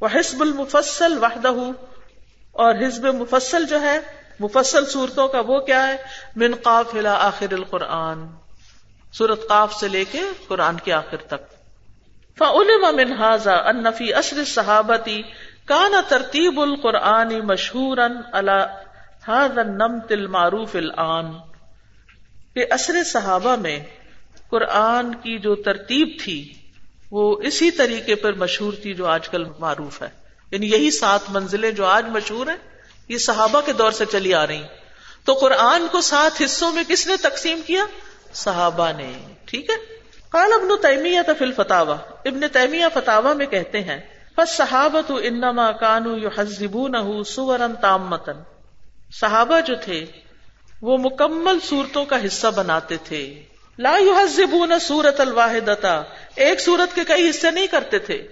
وہ 0.00 0.08
حزب 0.14 0.40
المفصل 0.40 1.18
وحدہ، 1.22 1.52
اور 2.52 2.74
حزب 2.74 3.04
مفصل 3.14 3.66
جو 3.66 3.80
ہے، 3.80 3.98
مفصل 4.40 4.86
صورتوں 4.86 5.28
کا 5.28 5.40
وہ 5.40 5.60
کیا 5.60 5.88
ہے؟ 5.88 5.96
من 6.36 6.54
قافلہ 6.62 7.08
آخر 7.08 7.52
القرآن۔ 7.52 8.26
سورت 9.12 9.48
قاف 9.48 9.74
سے 9.74 9.88
لے 9.88 10.04
کے 10.04 10.20
قرآن 10.48 10.76
کے 10.76 10.92
آخر 10.92 11.16
تک۔ 11.16 11.52
فعلم 12.38 12.96
من 12.96 13.12
هذا 13.12 13.54
ان 13.54 13.92
في 13.92 14.14
اصل 14.14 14.44
صحابتی 14.44 15.22
كان 15.66 15.92
ترتیب 16.08 16.60
القرآن 16.60 17.40
مشہورا 17.46 18.06
على 18.32 18.60
هذا 19.26 19.60
النمط 19.60 20.12
المعروف 20.12 20.76
الان۔ 20.76 21.32
کہ 22.54 22.66
اثر 22.70 23.04
صحابہ 23.04 23.56
میں 23.56 23.80
قرآن 24.50 25.14
کی 25.14 25.38
جو 25.38 25.54
ترتیب 25.54 26.16
تھی، 26.24 26.52
وہ 27.10 27.36
اسی 27.42 27.70
طریقے 27.70 28.14
پر 28.14 28.32
مشہور 28.32 28.72
تھی 28.82 28.94
جو 28.94 29.06
آج 29.06 29.28
کل 29.28 29.44
معروف 29.58 30.02
ہے۔ 30.02 30.08
یعنی 30.50 30.70
یہی 30.70 30.90
سات 30.90 31.20
منزلیں 31.28 31.70
جو 31.70 31.86
آج 31.86 32.06
مشہور 32.08 32.46
ہیں، 32.46 32.56
یہ 33.08 33.18
صحابہ 33.18 33.60
کے 33.60 33.72
دور 33.72 33.90
سے 33.90 34.04
چلی 34.12 34.34
آ 34.34 34.46
رہی۔ 34.46 34.62
تو 35.24 35.32
قرآن 35.32 35.88
کو 35.92 36.00
سات 36.00 36.42
حصوں 36.44 36.72
میں 36.72 36.82
کس 36.88 37.06
نے 37.06 37.16
تقسیم 37.16 37.60
کیا؟ 37.66 37.84
صحابہ 38.34 38.92
نے۔ 38.96 39.12
ٹھیک 39.44 39.70
ہے؟ 39.70 39.74
قال 40.28 40.52
ابن 40.52 40.68
تیمیہ 40.82 41.20
فی 41.38 41.44
الفتاوا 41.44 41.96
ابن 42.24 42.40
تیمیہ 42.52 42.84
فتاوا 42.94 43.32
میں 43.32 43.46
کہتے 43.46 43.80
ہیں 43.80 44.00
بس 44.36 44.50
صحابت 44.56 45.12
انما 45.22 45.72
کانو 45.72 46.16
یحذبونہ 46.16 47.22
سورن 47.26 47.72
تامتن 47.80 48.42
صحابہ 49.20 49.60
جو 49.60 49.74
تھے، 49.84 50.06
وہ 50.82 50.98
مکمل 50.98 51.58
صورتوں 51.60 52.04
کا 52.04 52.26
حصہ 52.26 52.46
بناتے 52.56 52.96
تھے۔ 53.04 53.42
لا 53.80 53.96
یحذبون 53.98 54.72
سورت 54.80 55.20
الواحدتا 55.20 56.02
ایک 56.36 56.60
سورت 56.60 56.94
کے 56.94 57.00
کئی 57.08 57.30
حصے 57.30 57.50
نہیں 57.50 57.66
کرتے 57.66 57.98
تھے۔ 57.98 58.26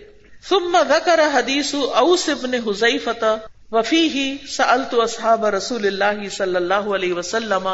ثم 0.49 0.79
ذکر 0.89 1.21
حدیث 1.35 1.75
اوس 1.95 2.29
ابن 2.29 2.55
حذیفہ 2.55 3.37
وفیہ 3.73 4.47
سألت 4.49 4.95
اصحاب 4.95 5.47
رسول 5.47 5.87
اللہ 5.87 6.29
صلی 6.29 6.57
اللہ 6.57 6.75
علیہ 6.75 7.13
وسلم 7.13 7.69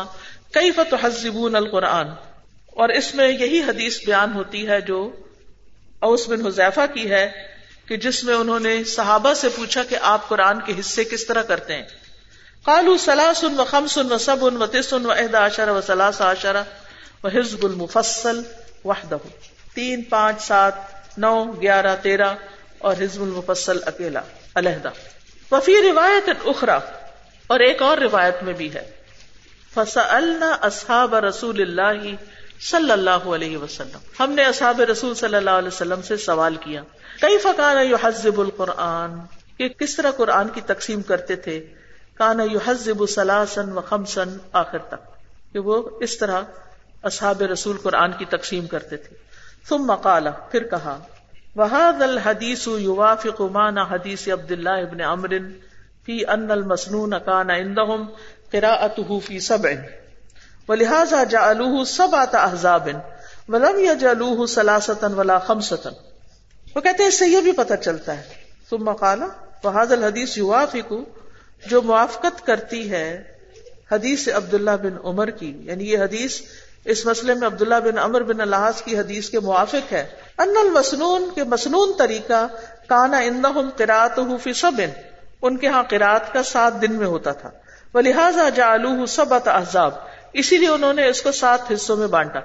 کیف 0.55 0.81
تحذبون 0.91 1.57
القرآن۔ 1.57 2.07
اور 2.67 2.89
اس 2.89 3.15
میں 3.15 3.29
یہی 3.29 3.61
حدیث 3.61 4.05
بیان 4.07 4.33
ہوتی 4.33 4.69
ہے 4.69 4.81
جو 4.81 5.11
اوس 6.01 6.29
بن 6.29 6.47
حذیفہ 6.47 6.95
کی 6.95 7.11
ہے 7.11 7.31
کہ 7.89 7.97
جس 7.97 8.25
میں 8.25 8.35
انہوں 8.35 8.61
نے 8.61 8.85
صحابہ 8.85 9.35
سے 9.35 9.49
پوچھا 9.49 9.83
کہ 9.83 9.97
آپ 10.01 10.29
قرآن 10.29 10.61
کے 10.61 10.73
حصے 10.81 11.05
کس 11.05 11.27
طرح 11.27 11.43
کرتے 11.43 11.75
ہیں۔ 11.75 11.83
کالو 12.65 12.97
سلاسن 12.97 13.61
و 13.61 13.65
خمسن 13.65 14.13
و 14.13 14.19
سبن 14.19 14.63
و 14.63 14.67
تسن 14.67 15.07
و 15.07 15.13
عہدہ 15.13 15.39
عشر 15.39 15.69
و 15.69 15.81
سلاس 15.81 16.21
عشر۔ 16.21 16.63
و 17.25 17.29
حزب 17.29 17.65
المفصل 17.65 18.43
وحدہ 18.85 19.17
تین، 19.75 20.03
پانچ، 20.03 20.43
سات، 20.43 20.73
نو، 21.19 21.45
گیارہ، 21.63 21.97
تیرہ 22.03 22.35
اور 22.79 22.95
حزب 23.01 23.23
المفصل 23.23 23.79
اکیلا، 23.87 24.21
علیحدہ۔ 24.55 24.91
وفی 25.51 25.75
روایت 25.83 26.31
اخرا 26.45 26.79
اور 27.47 27.61
ایک 27.61 27.83
اور 27.83 27.99
روایت 27.99 28.43
میں 28.43 28.53
بھی 28.53 28.75
ہے۔ 28.75 28.91
فسألنا 29.75 30.57
اصحاب 30.61 31.15
رسول 31.15 31.61
اللہ 31.61 32.15
صلی 32.61 32.93
اللہ 32.93 33.11
علیہ 33.11 33.57
وسلم۔ 33.57 33.99
ہم 34.21 34.33
نے 34.33 34.45
اصحاب 34.45 34.81
رسول 34.81 35.15
صلی 35.15 35.37
اللہ 35.37 35.51
علیہ 35.51 35.69
وسلم 35.69 36.03
سے 36.03 36.17
سوال 36.17 36.57
کیا 36.57 36.83
کئی 37.21 37.39
فکان 37.39 37.87
یو 37.87 38.41
القرآن؟ 38.41 39.11
کہ 39.59 39.69
کس 39.69 39.97
طرح 39.97 40.11
قرآن 40.11 40.49
کی 40.49 40.61
تقسیم 40.61 41.03
کرتے 41.03 41.37
تھے؟ 41.37 41.67
کان 42.15 42.41
یو 42.41 43.07
سلاسن 43.07 43.73
و 43.73 43.81
خمسن 43.81 44.37
آخر 44.53 44.79
تک، 44.79 45.09
کہ 45.53 45.59
وہ 45.59 45.91
اس 46.01 46.19
طرح 46.19 46.43
اصحاب 47.05 47.43
رسول 47.43 47.77
قرآن 47.83 48.13
کی 48.13 48.25
تقسیم 48.25 48.67
کرتے 48.67 48.97
تھے۔ 48.97 49.17
ثم 49.69 49.87
مقالا 49.87 50.31
پھر 50.31 50.63
کہا 50.63 50.99
وہاد 51.57 52.03
الحدیث 52.03 52.69
یوافق 52.79 53.41
مان 53.41 53.79
حدیث 53.79 54.29
عبد 54.29 54.51
اللہ 54.51 54.69
ابن 54.69 55.01
امر 55.01 55.29
فی 56.07 56.27
ان 56.27 56.51
المسنون 56.51 57.11
کان 57.11 57.51
عندهم 57.51 58.07
قراءته 58.51 59.19
فی 59.25 59.41
سبع۔ 59.41 59.71
ولہذا 60.69 61.25
جعلوه 61.25 61.85
سبعة 61.87 62.51
احزاب 62.51 62.89
ولم 63.49 63.79
يجعلوه 63.79 64.47
ثلاثه 64.47 65.15
ولا 65.17 65.39
خمسه 65.39 65.91
وہ 66.77 66.81
کہتے 66.81 67.03
ہیں، 67.03 67.09
اس 67.09 67.19
سے 67.19 67.27
یہ 67.27 67.41
بھی 67.41 67.53
پتہ 67.53 67.75
چلتا 67.75 68.17
ہے۔ 68.17 68.23
ثم 68.71 68.93
قال، 68.93 69.23
وهذا 69.65 69.95
الحديث 69.95 70.39
يوافق، 70.39 70.93
جو 71.67 71.83
موافقت 71.83 72.47
کرتی 72.47 72.91
ہے 72.91 73.23
حدیث 73.93 74.29
عبداللہ 74.29 74.71
بن 74.71 74.97
عمر 75.05 75.31
کی 75.31 75.61
یعنی 75.61 75.91
یہ 75.91 75.99
حدیث 75.99 76.41
اس 76.85 77.07
مسئلے 77.07 77.35
میں 77.35 77.47
عبداللہ 77.47 77.81
بن 77.85 77.99
عمر 77.99 78.23
بن 78.23 78.41
الحاظ 78.41 78.83
کی 78.83 78.99
حدیث 78.99 79.31
کے 79.31 79.41
موافق 79.41 79.93
ہے۔ 79.93 80.07
ان 80.39 80.57
المسنون 80.57 81.29
کے 81.35 81.45
مسنون 81.45 81.93
طریقہ 81.99 82.47
کانا 82.89 83.19
اندہم 83.19 83.69
قرات 83.77 84.19
فی 84.43 84.53
سب 84.53 84.81
ان 85.43 85.57
کے 85.57 85.69
ہاں 85.69 85.83
قرات 85.83 86.33
کا 86.33 86.43
سات 86.43 86.83
دن 86.83 86.95
میں 86.95 87.07
ہوتا 87.07 87.33
تھا۔ 87.33 87.51
وہ 87.95 88.01
لہٰذا 88.01 88.49
سبت 89.09 89.49
احزاب 89.49 89.93
اسی 90.33 90.57
لیے 90.57 90.69
انہوں 90.69 90.93
نے 90.93 91.07
اس 91.09 91.23
کو 91.23 91.33
سات 91.33 91.73
حصوں 91.73 91.97
میں 91.97 92.07
بانٹا۔ 92.07 92.41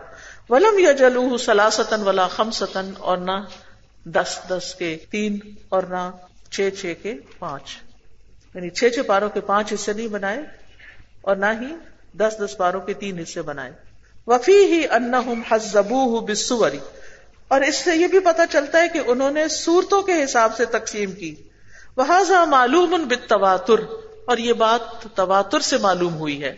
ولم 0.49 0.79
یا 0.79 1.37
سلاستن 1.39 2.01
ولا 2.03 2.27
خمستن 2.27 2.91
اور 2.97 3.17
نہ 3.17 3.37
دس 4.05 4.39
دس 4.49 4.75
کے 4.75 4.97
تین، 5.09 5.39
اور 5.69 5.83
نہ 5.83 6.09
چھ 6.51 6.69
چھ 6.79 6.93
کے 7.01 7.13
پانچ۔ 7.39 7.77
یعنی 8.53 8.69
چھ 8.69 8.89
چھ 8.95 8.99
پاروں 8.99 9.29
کے 9.29 9.41
پانچ 9.41 9.73
حصے 9.73 9.93
نہیں 9.93 10.07
بنائے، 10.07 10.41
اور 11.21 11.35
نہ 11.35 11.45
ہی 11.61 11.75
دس 12.17 12.33
دس 12.45 12.57
پاروں 12.57 12.81
کے 12.81 12.93
تین 12.93 13.19
حصے 13.19 13.41
بنائے۔ 13.41 13.71
وفی 14.29 14.65
ہی 14.65 14.83
ان 14.91 15.13
حزبو 15.49 16.19
بسوری 16.19 16.79
اور 17.47 17.61
اس 17.61 17.75
سے 17.75 17.95
یہ 17.95 18.07
بھی 18.07 18.19
پتا 18.19 18.47
چلتا 18.47 18.81
ہے 18.81 18.87
کہ 18.87 19.01
انہوں 19.05 19.31
نے 19.31 19.47
صورتوں 19.47 20.01
کے 20.01 20.23
حساب 20.23 20.55
سے 20.55 20.65
تقسیم 20.65 21.11
کی۔ 21.11 21.35
وہ 21.97 22.45
معلوم 22.45 22.93
ان 22.93 23.03
بتواتر 23.03 23.79
اور 24.25 24.37
یہ 24.37 24.53
بات 24.53 25.07
تواتر 25.15 25.59
سے 25.59 25.77
معلوم 25.77 26.13
ہوئی 26.13 26.43
ہے۔ 26.43 26.55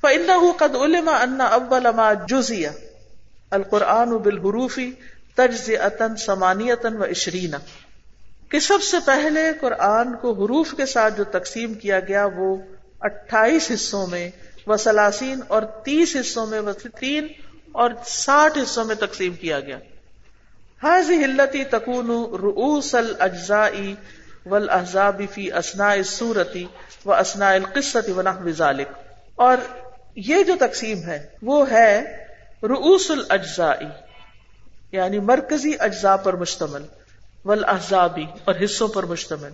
فَإِنَّهُ 0.00 0.56
قَدْ 0.56 0.76
عُلِمَ 0.76 1.10
أَنَّ 1.22 1.42
أَوَّلَ 1.54 1.88
مَا 1.94 2.12
جُزِيَ۔ 2.12 2.68
القرآن 3.50 4.10
بالحروفی 4.10 4.92
تجز 5.34 5.70
اتن 5.80 6.16
سمانیتن 6.16 6.96
و 6.96 7.02
اشرین 7.02 7.54
کہ 8.48 8.60
سب 8.60 8.82
سے 8.82 8.96
پہلے 9.06 9.40
قرآن 9.60 10.16
کو 10.16 10.32
حروف 10.32 10.74
کے 10.76 10.86
ساتھ 10.86 11.18
جو 11.18 11.24
تقسیم 11.24 11.74
کیا 11.74 12.00
گیا 12.00 12.28
وہ 12.36 12.56
اٹھائیس 13.00 13.70
حصوں 13.74 14.06
میں 14.06 14.30
و 14.66 14.76
سلاسین 14.76 15.40
اور 15.48 15.62
تیس 15.62 16.16
حصوں 16.20 16.46
میں 16.46 16.60
تین 17.00 17.28
اور 17.72 17.90
ساٹھ 18.06 18.58
حصوں 18.58 18.84
میں 18.84 18.94
تقسیم 18.94 19.34
کیا 19.34 19.60
گیا۔ 19.60 19.78
حاضی 20.82 21.24
ہلتی 21.24 21.64
تکون 21.64 22.10
رؤوس 22.42 22.94
الاجزائی 22.94 23.94
والاحزاب 24.46 25.22
فی 25.34 25.52
اسناء 25.52 25.92
السورتی 25.92 26.66
و 27.04 27.14
اسناء 27.14 27.52
القصة 27.54 28.12
و 28.16 28.22
نحو 28.22 28.50
ذالک 28.50 28.88
اور 29.34 29.56
یہ 30.16 30.42
جو 30.42 30.54
تقسیم 30.60 31.02
ہے 31.02 31.26
وہ 31.42 31.70
ہے 31.70 32.24
رؤوس 32.62 33.10
الاجزائی 33.10 33.86
یعنی 34.92 35.18
مرکزی 35.18 35.72
اجزاء 35.78 36.16
پر 36.16 36.36
مشتمل 36.36 36.82
ول 37.44 37.64
احزابی 37.64 38.26
اور 38.44 38.54
حصوں 38.64 38.88
پر 38.88 39.02
مشتمل۔ 39.02 39.50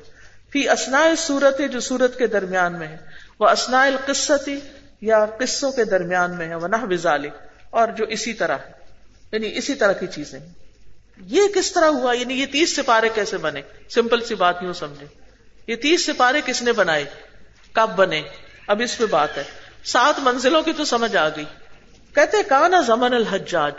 فی 0.53 0.69
اسنا 0.69 1.15
صورت 1.19 1.61
جو 1.73 1.81
صورت 1.81 2.19
کے 2.19 2.27
درمیان 2.27 2.79
میں 2.79 2.89
ہے 2.89 2.97
وہ 3.41 3.49
اسنا 3.49 3.83
القصتی 3.83 4.61
یا 5.01 5.27
قصوں 5.39 5.73
کے 5.73 5.85
درمیان 5.85 6.37
میں 6.37 6.49
ہے 6.49 6.55
وہ 6.55 6.69
نہ 6.69 6.77
اور 7.71 7.89
جو 7.89 8.05
اسی 8.05 8.33
طرح 8.33 8.57
ہے 8.59 8.73
یعنی 9.33 9.59
اسی 9.59 9.75
طرح 9.75 9.93
کی 9.93 10.07
چیزیں 10.07 10.41
یہ 11.17 11.43
کس 11.55 11.73
طرح 11.73 11.85
ہوا؟ 11.85 12.13
یعنی 12.13 12.35
یہ 12.35 12.47
تیس 12.47 12.77
سپارے 12.77 13.09
کیسے 13.15 13.39
بنے؟ 13.39 13.63
سمپل 13.89 14.21
سی 14.21 14.35
بات 14.35 14.57
یوں 14.63 14.73
سمجھے 14.73 15.07
یہ 15.67 15.77
تیس 15.77 16.07
سپارے 16.07 16.41
کس 16.47 16.63
نے 16.63 16.73
بنائے؟ 16.73 17.05
کب 17.73 17.91
بنے؟ 17.97 18.23
اب 18.67 18.81
اس 18.85 18.99
پہ 18.99 19.07
بات 19.07 19.39
ہے۔ 19.39 19.43
سات 19.85 20.15
منزلوں 20.19 20.63
کی 20.63 20.73
تو 20.73 20.85
سمجھ 20.85 21.17
آ 21.17 21.29
گئی۔ 21.29 21.45
کہتے 22.15 22.37
کانا 22.49 22.81
زمن 22.81 23.15
الحجاج۔ 23.15 23.73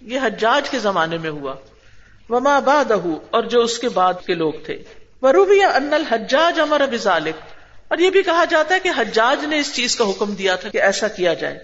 یہ 0.00 0.20
حجاج 0.20 0.70
کے 0.70 0.78
زمانے 0.78 1.18
میں 1.18 1.30
ہوا۔ 1.30 1.54
وما 2.28 2.58
باد 2.58 2.90
اور 3.30 3.42
جو 3.42 3.60
اس 3.60 3.78
کے 3.78 3.88
بعد 3.88 4.14
کے 4.26 4.34
لوگ 4.34 4.52
تھے۔ 4.66 4.82
وروبیا 5.22 5.68
ان 5.68 5.94
الحجاج 5.94 6.60
امر 6.60 6.82
بزالک 6.90 7.57
اور 7.88 7.98
یہ 7.98 8.10
بھی 8.10 8.22
کہا 8.22 8.44
جاتا 8.44 8.74
ہے 8.74 8.80
کہ 8.80 8.90
حجاج 8.96 9.44
نے 9.44 9.58
اس 9.58 9.74
چیز 9.74 9.96
کا 9.96 10.04
حکم 10.10 10.34
دیا 10.34 10.56
تھا 10.56 10.68
کہ 10.68 10.82
ایسا 10.82 11.08
کیا 11.08 11.34
جائے۔ 11.34 11.58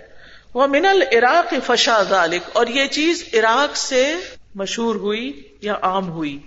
وہ 0.55 0.67
من 0.67 0.87
العراق 0.87 1.55
فشا 1.67 2.03
ذالک، 2.03 2.43
اور 2.53 2.67
یہ 2.67 2.87
چیز 2.87 3.25
عراق 3.35 3.77
سے 3.77 4.17
مشہور 4.55 4.95
ہوئی 4.95 5.43
یا 5.61 5.75
عام 5.83 6.09
ہوئی؟ 6.09 6.39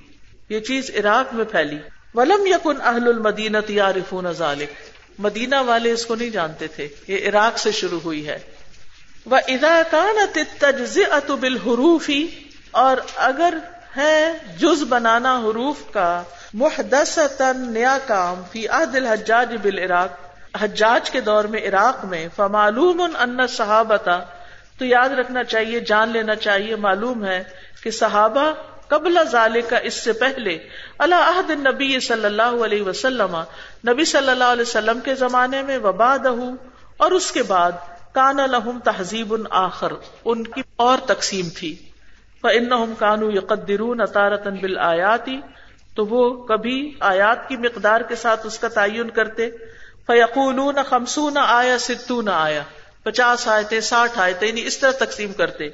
یہ 0.50 0.60
چیز 0.60 0.92
عراق 0.96 1.34
میں 1.34 1.46
پھیلی۔ 1.46 1.78
ولم 2.14 2.46
یکن 2.46 2.82
اہل 2.82 3.08
المدینہ 3.08 3.58
یارفون 3.68 4.34
ذالک۔ 4.34 4.70
مدینہ 5.20 5.56
والے 5.66 5.92
اس 5.92 6.06
کو 6.06 6.16
نہیں 6.16 6.30
جانتے 6.30 6.68
تھے، 6.68 6.88
یہ 7.08 7.30
عراق 7.30 7.58
سے 7.58 7.72
شروع 7.72 8.00
ہوئی 8.04 8.28
ہے۔ 8.28 8.38
وہ 9.26 9.38
ادا 9.48 9.82
کانت 9.92 10.38
تجز 10.58 10.98
اتبل 11.12 11.58
حروفی 11.58 12.28
اور 12.72 12.98
اگر 13.16 13.54
ہے 13.98 14.34
جز 14.58 14.84
بنانا 14.90 15.40
حروف 15.40 15.76
کا 15.94 16.24
محدث 16.54 17.20
نیا 17.58 17.98
کام 18.08 18.42
فی 18.52 18.68
عہد 18.68 18.96
الحجاج 18.96 19.56
بالعراق۔ 19.62 20.28
حجاج 20.62 21.10
کے 21.10 21.22
دور 21.22 21.44
میں 21.44 21.68
عراق 21.68 22.06
میں 22.06 22.28
فمعلوم 22.36 23.02
ان 23.20 23.48
صحابتا، 23.48 24.20
تو 24.78 24.86
یاد 24.86 25.10
رکھنا 25.10 25.44
چاہیے، 25.44 25.80
جان 25.80 26.10
لینا 26.10 26.36
چاہیے، 26.36 26.76
معلوم 26.76 27.26
ہے 27.26 27.44
کہ 27.84 27.92
صحابہ 27.92 28.54
قبل 28.88 29.18
ذالے 29.32 29.62
کا 29.62 29.78
اس 29.78 29.94
سے 29.94 30.14
پہلے 30.14 30.58
اللہ 30.98 31.16
عہد 31.16 31.50
نبی 31.50 32.00
صلی 32.00 32.26
اللہ 32.26 32.64
علیہ 32.66 32.82
وسلم، 32.82 33.44
نبی 33.88 34.06
صلی 34.06 34.30
اللہ 34.30 34.44
علیہ 34.44 34.62
وسلم 34.62 35.00
کے 35.00 35.16
زمانے 35.16 35.62
میں 35.62 35.78
وباد 35.78 36.26
اور 36.98 37.12
اس 37.12 37.32
کے 37.32 37.44
بعد، 37.44 37.72
کان 38.12 38.38
لہم 38.38 38.80
تہذیب 38.84 39.36
آخر۔ 39.50 39.92
ان 40.26 40.44
کی 40.44 40.62
اور 40.76 40.98
تقسیم 41.06 41.50
تھی۔ 41.56 41.87
فن 42.42 42.94
کانو 43.00 43.32
یقدرون 43.32 44.02
اطارتن 44.02 44.56
بل 44.56 44.78
آیاتی 44.78 45.42
تو 45.96 46.06
وہ 46.06 46.44
کبھی 46.44 46.94
آیات 47.00 47.50
کی 47.50 47.58
مقدار 47.58 48.02
کے 48.02 48.16
ساتھ 48.16 48.48
اس 48.48 48.60
کا 48.60 48.68
تعین 48.68 49.10
کرتے۔ 49.10 49.50
فیقول 50.08 50.84
خمسون 50.90 51.38
آیا 51.38 51.78
ستو 51.78 52.22
نہ 52.22 52.30
آیا 52.30 52.64
پچاس 53.04 53.48
آئے 53.48 53.82
ساٹھ 53.82 54.20
آئے 54.20 54.34
یعنی 54.42 54.66
اس 54.66 54.78
طرح 54.78 54.92
تقسیم 54.92 55.34
کرتے۔ 55.34 55.70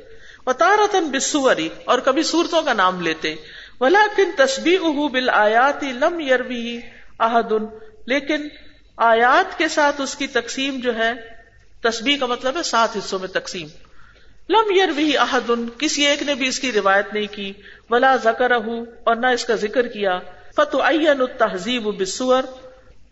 و 0.46 0.54
تارتن 0.54 1.12
بسوری 1.12 1.70
اور 1.86 2.00
کبھی 2.00 2.24
صورتوں 2.24 2.62
کا 2.62 2.74
نام 2.74 3.02
لیتے۔ 3.02 3.36
ولا 3.82 4.08
کن 4.18 4.32
تصبی 4.38 4.76
اہ 4.76 5.08
بل 5.08 5.30
لم 5.82 6.20
یروی 6.20 6.80
احدن 7.20 7.66
لیکن 8.06 8.48
آیات 8.98 9.58
کے 9.58 9.68
ساتھ 9.68 10.02
اس 10.02 10.16
کی 10.16 10.28
تقسیم 10.28 10.80
جو 10.80 10.96
ہے، 10.96 11.14
تسبیح 11.84 12.18
کا 12.18 12.26
مطلب 12.26 12.58
ہے 12.58 12.64
سات 12.64 12.98
حصوں 12.98 13.20
میں 13.20 13.28
تقسیم۔ 13.28 13.68
لم 14.50 14.76
یروی 14.76 15.18
احدن، 15.18 15.70
کسی 15.78 16.06
ایک 16.06 16.24
نے 16.24 16.36
بھی 16.36 16.48
اس 16.48 16.60
کی 16.60 16.72
روایت 16.72 17.14
نہیں 17.14 17.28
کی، 17.32 17.54
ولا 17.90 18.16
ذکر 18.16 18.52
اور 18.52 19.16
نہ 19.16 19.28
اس 19.28 19.46
کا 19.46 19.56
ذکر 19.56 19.88
کیا۔ 19.88 20.20
فتح 20.56 20.92
تہذیب 21.38 21.84
بسور 22.02 22.44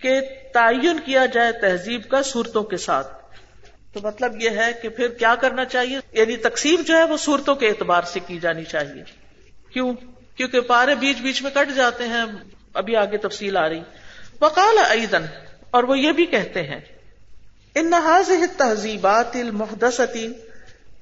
کے 0.01 0.21
تعین 0.53 0.99
کیا 1.05 1.25
جائے 1.25 1.51
تہذیب 1.51 2.01
کا 2.09 2.21
صورتوں 2.21 2.63
کے 2.63 2.77
ساتھ۔ 2.77 3.07
تو 3.93 3.99
مطلب 4.03 4.41
یہ 4.41 4.49
ہے 4.49 4.73
کہ 4.81 4.89
پھر 4.89 5.07
کیا 5.07 5.35
کرنا 5.35 5.65
چاہیے؟ 5.65 5.99
یعنی 6.11 6.37
تقسیم 6.37 6.81
جو 6.81 6.97
ہے 6.97 7.03
وہ 7.03 7.17
صورتوں 7.17 7.55
کے 7.55 7.67
اعتبار 7.67 8.01
سے 8.01 8.19
کی 8.27 8.39
جانی 8.39 8.63
چاہیے۔ 8.63 9.03
کیوں؟ 9.73 9.93
کیونکہ 10.35 10.59
پارے 10.59 10.95
بیچ 10.95 11.17
بیچ 11.21 11.41
میں 11.41 11.51
کٹ 11.51 11.75
جاتے 11.75 12.03
ہیں، 12.03 12.25
ابھی 12.73 12.95
آگے 12.95 13.17
تفصیل 13.17 13.57
آ 13.57 13.69
رہی۔ 13.69 13.81
وقال 14.41 14.77
ایدن 14.89 15.25
اور 15.71 15.83
وہ 15.83 15.99
یہ 15.99 16.11
بھی 16.11 16.25
کہتے 16.25 16.63
ہیں۔ 16.63 16.79
ان 17.75 17.89
ناز 17.89 18.31
تہذیبات 18.57 19.35
المحدثتی 19.35 20.27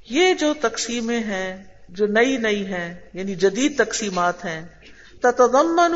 یہ 0.09 0.33
جو 0.33 0.53
تقسیمیں 0.61 1.19
ہیں، 1.19 1.63
جو 1.89 2.07
نئی 2.07 2.37
نئی 2.37 2.65
ہیں 2.65 2.95
یعنی 3.13 3.35
جدید 3.35 3.85
تقسیمات 3.85 4.45
ہیں، 4.45 4.65
تتضمن 5.21 5.95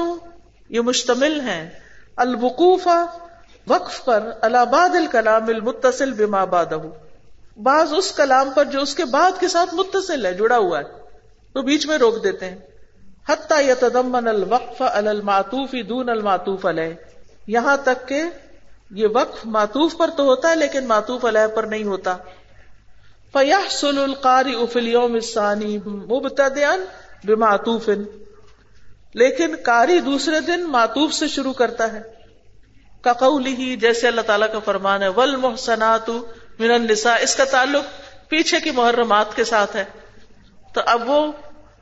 یہ 0.70 0.82
مشتمل 0.82 1.40
ہیں، 1.42 1.70
الوقوف 2.16 2.88
وقف 3.68 4.06
پر 4.06 4.32
الاباد 4.42 4.96
الکلام 4.96 5.48
المتصل 5.48 6.14
بما 6.14 6.46
بادہ 6.46 6.78
بعض 7.58 7.94
اس 7.98 8.12
کلام 8.12 8.52
پر 8.52 8.66
جو 8.66 8.82
اس 8.82 8.96
کے 8.96 9.06
بعد 9.06 9.40
کے 9.40 9.48
ساتھ 9.48 9.76
متصل 9.76 10.26
ہے، 10.26 10.34
جڑا 10.34 10.58
ہوا 10.58 10.80
ہے، 10.80 10.84
تو 11.54 11.62
بیچ 11.62 11.88
میں 11.88 11.98
روک 11.98 12.24
دیتے 12.24 12.50
ہیں۔ 12.50 12.58
حتیٰ 13.30 13.70
یتضمن 13.70 14.28
الوقف 14.28 14.82
المعطوف 14.86 15.76
دون 15.90 16.10
المعطوف 16.10 16.66
علیہ۔ 16.66 16.94
یہاں 17.48 17.78
تک 17.84 18.08
کہ 18.08 18.24
یہ 18.92 19.08
وقف 19.14 19.46
معطوف 19.46 19.98
پر 19.98 20.10
تو 20.18 20.24
ہوتا 20.24 20.50
ہے، 20.50 20.56
لیکن 20.56 20.86
معطوف 20.86 21.26
علیہ 21.26 21.48
پر 21.48 21.64
نہیں 21.64 21.84
ہوتا۔ 21.84 22.18
فیحصل 23.34 23.98
القاری 23.98 24.56
فی 24.74 24.80
اليوم 24.80 25.14
الثانی 25.14 25.78
بمعطوف. 27.24 27.90
لیکن 29.14 29.56
کاری 29.56 30.00
دوسرے 30.00 30.40
دن 30.40 30.64
معطوف 30.64 31.14
سے 31.14 31.28
شروع 31.28 31.54
کرتا 31.54 31.92
ہے. 31.94 32.02
ہی 33.48 33.76
جیسے 33.76 34.08
اللہ 34.08 34.22
تعالیٰ 34.22 34.52
کا 34.52 34.60
فرمان 34.60 35.04
ہے 35.04 35.08
ول 35.08 35.36
محسنات 35.36 36.10
من 36.60 36.72
النساء. 36.72 37.16
اس 37.22 37.36
کا 37.36 37.46
تعلق 37.46 37.86
پیچھے 38.30 38.60
کی 38.60 38.72
محرمات 38.72 39.36
کے 39.36 39.44
ساتھ 39.44 39.76
ہے. 39.76 39.84
تو 40.76 40.82
اب 40.86 41.10
وہ 41.10 41.32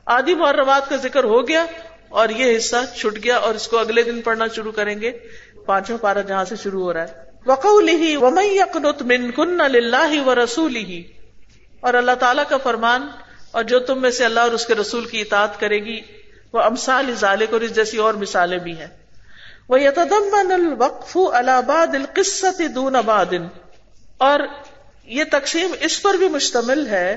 آدھی 0.06 0.34
محرمات 0.34 0.88
کا 0.88 0.96
ذکر 0.96 1.24
ہو 1.24 1.46
گیا 1.48 1.64
اور 2.08 2.28
یہ 2.28 2.56
حصہ 2.56 2.76
چھٹ 2.96 3.24
گیا 3.24 3.36
اور 3.36 3.54
اس 3.54 3.68
کو 3.68 3.78
اگلے 3.78 4.02
دن 4.02 4.20
پڑھنا 4.20 4.46
شروع 4.46 4.72
کریں 4.72 5.00
گے. 5.00 5.12
پانچوں 5.66 5.98
پارا 5.98 6.20
جہاں 6.20 6.44
سے 6.44 6.56
شروع 6.62 6.82
ہو 6.82 6.92
رہا 6.92 7.02
ہے. 7.02 7.12
وقولی 7.46 8.16
ومن 8.16 8.44
یقنت 8.44 9.02
من 9.02 9.30
کن 9.30 9.58
للہ 9.72 10.20
و 10.26 10.34
رسول 10.34 10.76
ہی 10.76 11.02
اور 11.82 11.94
اللہ 11.94 12.14
تعالیٰ 12.20 12.44
کا 12.48 12.56
فرمان 12.56 13.06
اور 13.50 13.62
جو 13.64 13.78
تم 13.80 14.00
میں 14.02 14.10
سے 14.10 14.24
اللہ 14.24 14.40
اور 14.40 14.52
اس 14.52 14.66
کے 14.66 14.74
رسول 14.74 15.04
کی 15.04 15.20
اطاعت 15.20 15.60
کرے 15.60 15.78
گی، 15.84 16.00
وہ 16.52 16.60
امسال 16.60 17.14
ذالک 17.14 17.52
اور 17.52 17.60
اس 17.60 17.74
جیسی 17.74 17.96
اور 17.96 18.14
مثالیں 18.14 18.58
بھی 18.58 18.78
ہیں۔ 18.78 18.86
وہ 19.68 19.80
یتدمن 19.80 20.52
الوقف 20.52 21.16
الاباد 21.32 21.94
القصت 21.94 22.62
دون 22.74 22.96
آباد 22.96 23.34
اور 24.18 24.40
یہ 25.06 25.24
تقسیم 25.32 25.74
اس 25.80 26.02
پر 26.02 26.14
بھی 26.14 26.28
مشتمل 26.28 26.86
ہے 26.86 27.16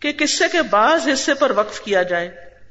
کہ 0.00 0.12
قصے 0.18 0.48
کے 0.52 0.62
بعض 0.62 1.08
حصے 1.08 1.34
پر 1.34 1.52
وقف 1.56 1.80
کیا 1.80 2.02
جائے، 2.02 2.28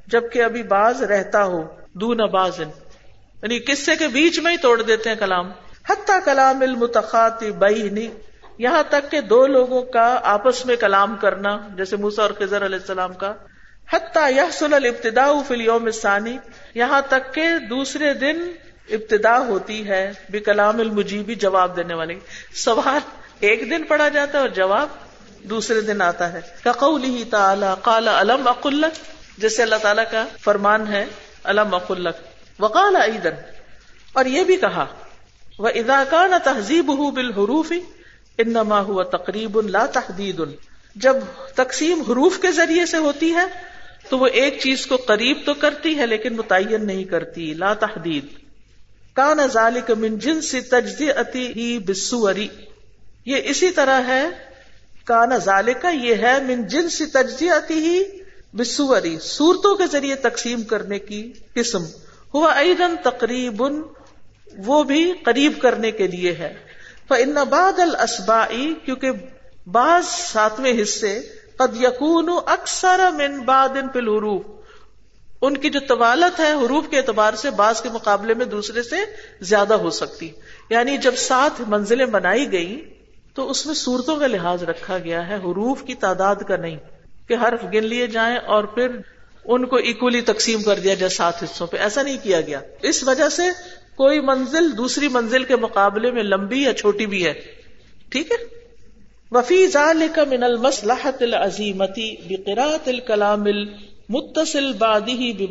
جبکہ 0.07 0.43
ابھی 0.43 0.63
باز 0.63 1.03
رہتا 1.03 1.43
ہو، 1.43 1.61
دون 1.93 2.17
باز 2.31 2.59
یعنی 2.59 3.59
قصے 3.59 3.95
کے 3.95 4.07
بیچ 4.07 4.39
میں 4.39 4.51
ہی 4.51 4.57
توڑ 4.57 4.81
دیتے 4.81 5.09
ہیں 5.09 5.17
کلام۔ 5.19 5.51
حتیٰ 5.89 6.19
کلام 6.25 6.61
المتخات 6.61 7.43
بہنی 7.59 8.07
یہاں 8.59 8.83
تک 8.89 9.11
کہ 9.11 9.21
دو 9.21 9.47
لوگوں 9.47 9.81
کا 9.81 10.19
آپس 10.23 10.65
میں 10.65 10.75
کلام 10.75 11.15
کرنا، 11.15 11.67
جیسے 11.75 11.95
موسا 11.95 12.21
اور 12.21 12.31
خزر 12.31 12.65
علیہ 12.65 12.77
السلام 12.81 13.13
کا۔ 13.13 13.33
حتیٰ 13.93 14.31
یحصل 14.31 14.73
الابتداء 14.73 15.31
فی 15.47 15.53
اليوم 15.53 15.85
الثانی، 15.85 16.37
یہاں 16.75 17.01
تک 17.09 17.33
کہ 17.33 17.57
دوسرے 17.69 18.13
دن 18.13 18.51
ابتدا 18.89 19.39
ہوتی 19.39 19.87
ہے 19.87 20.11
بھی 20.29 20.39
کلام 20.39 20.79
المجیبی 20.79 21.35
جواب 21.35 21.77
دینے 21.77 21.93
والے 21.93 22.13
سوال 22.55 22.99
ایک 23.39 23.69
دن 23.69 23.83
پڑھا 23.83 24.09
جاتا 24.09 24.37
ہے 24.37 24.41
اور 24.41 24.49
جواب 24.49 24.87
دوسرے 25.43 25.81
دن 25.81 26.01
آتا 26.01 26.33
ہے۔ 26.33 26.41
کقولی 26.63 27.23
تعالی، 27.31 27.67
قال 27.81 28.07
علم 28.07 28.47
اقلک 28.47 28.99
جیسے 29.37 29.63
اللہ 29.63 29.75
تعالیٰ 29.81 30.03
کا 30.11 30.25
فرمان 30.41 30.87
ہے 30.87 31.05
علم 31.43 31.75
اقلک 31.75 32.15
وقال 32.59 32.95
ایدن۔ 32.95 33.35
اور 34.13 34.25
یہ 34.25 34.43
بھی 34.43 34.55
کہا 34.55 34.85
وہ 35.59 35.67
ادا 35.67 36.03
نہ 36.27 36.35
تہذیب 36.43 36.97
ہُو 36.97 37.11
بالحروف 37.11 37.71
انما 38.39 38.79
ہوا 38.79 39.03
تقریب 39.03 39.61
لا 39.61 39.85
تحدید. 39.85 40.41
جب 40.95 41.17
تقسیم 41.55 42.01
حروف 42.01 42.39
کے 42.39 42.51
ذریعے 42.51 42.85
سے 42.85 42.97
ہوتی 42.97 43.33
ہے، 43.33 43.45
تو 44.09 44.17
وہ 44.17 44.27
ایک 44.33 44.59
چیز 44.61 44.85
کو 44.87 44.97
قریب 44.97 45.37
تو 45.45 45.53
کرتی 45.53 45.97
ہے، 45.97 46.05
لیکن 46.05 46.35
متعین 46.35 46.85
نہیں 46.87 47.03
کرتی. 47.03 47.53
لا 47.53 47.73
تحدید. 47.73 48.25
کان 49.15 49.39
ذالک 49.53 49.91
من 49.91 50.17
جنس 50.17 50.55
تجزیتی 50.69 51.47
ہی 51.47 51.79
بسوری 51.79 52.47
یہ 53.25 53.41
اسی 53.45 53.71
طرح 53.71 54.01
ہے، 54.07 54.23
کان 55.05 55.37
ذالک، 55.37 55.85
یہ 55.93 56.15
ہے 56.15 56.37
من 56.47 56.67
جنس 56.67 57.01
تجزیتی 57.13 57.79
ہی 57.79 57.99
بسوری 58.53 59.17
صورتوں 59.19 59.75
کے 59.75 59.87
ذریعے 59.91 60.15
تقسیم 60.15 60.63
کرنے 60.63 60.99
کی 60.99 61.21
قسم. 61.53 61.83
ہوا 62.33 62.51
ایدن 62.53 62.95
تقریب، 63.03 63.63
وہ 64.57 64.83
بھی 64.83 65.11
قریب 65.23 65.59
کرنے 65.61 65.91
کے 65.91 66.07
لیے 66.07 66.33
ہے. 66.33 66.53
ان 67.13 67.33
بعد 67.33 67.79
الاسبائی 67.79 68.75
کیونکہ 68.85 69.11
بعض 69.67 70.05
ساتویں 70.05 70.81
حصے 70.81 71.19
قد 71.57 71.83
یقون 71.83 72.29
اکثر 72.45 72.99
من 73.11 73.39
بعد 73.39 73.69
فی 73.69 73.99
الحروف۔ 73.99 74.41
ان 75.41 75.57
کی 75.57 75.69
جو 75.69 75.79
طوالت 75.79 76.39
ہے 76.39 76.51
حروف 76.51 76.87
کے 76.89 76.97
اعتبار 76.97 77.33
سے 77.33 77.49
بعض 77.49 77.81
کے 77.81 77.89
مقابلے 77.89 78.33
میں 78.33 78.45
دوسرے 78.45 78.83
سے 78.83 78.95
زیادہ 79.41 79.73
ہو 79.73 79.89
سکتی۔ 79.89 80.31
یعنی 80.69 80.97
جب 80.97 81.15
سات 81.15 81.61
منزلیں 81.67 82.05
بنائی 82.05 82.51
گئی 82.51 82.93
تو 83.33 83.49
اس 83.49 83.65
میں 83.65 83.75
صورتوں 83.75 84.15
کا 84.15 84.27
لحاظ 84.27 84.63
رکھا 84.63 84.97
گیا 84.97 85.27
ہے، 85.27 85.35
حروف 85.35 85.83
کی 85.83 85.95
تعداد 85.95 86.35
کا 86.35 86.55
نہیں۔ 86.55 86.77
کہ 87.27 87.33
حرف 87.33 87.63
گن 87.73 87.83
لیے 87.83 88.07
جائیں 88.07 88.37
اور 88.37 88.63
پھر 88.63 88.87
ان 89.45 89.65
کو 89.65 89.75
اکولی 89.75 90.21
تقسیم 90.21 90.63
کر 90.63 90.79
دیا 90.79 90.93
جائے 90.93 91.09
سات 91.09 91.43
حصوں 91.43 91.67
پہ۔ 91.67 91.77
ایسا 91.77 92.01
نہیں 92.01 92.17
کیا 92.23 92.41
گیا۔ 92.41 92.59
اس 92.81 93.03
وجہ 93.03 93.29
سے 93.29 93.43
کوئی 93.99 94.19
منزل 94.21 94.77
دوسری 94.77 95.07
منزل 95.07 95.43
کے 95.43 95.55
مقابلے 95.55 96.11
میں 96.11 96.23
لمبی 96.23 96.63
یا 96.63 96.73
چھوٹی 96.73 97.05
بھی 97.05 97.25
ہے۔ 97.25 97.33
ٹھیک 98.09 98.31
ہے؟ 98.31 98.37
وفی 99.31 99.67
ذالک 99.67 100.19
من 100.19 100.43
المصلحت 100.43 101.21
العظیمتی 101.21 102.15
بقراءت 102.29 102.87
الکلام 102.87 103.43
متصل 104.09 104.73
بادی 104.73 105.11
ہی 105.11 105.45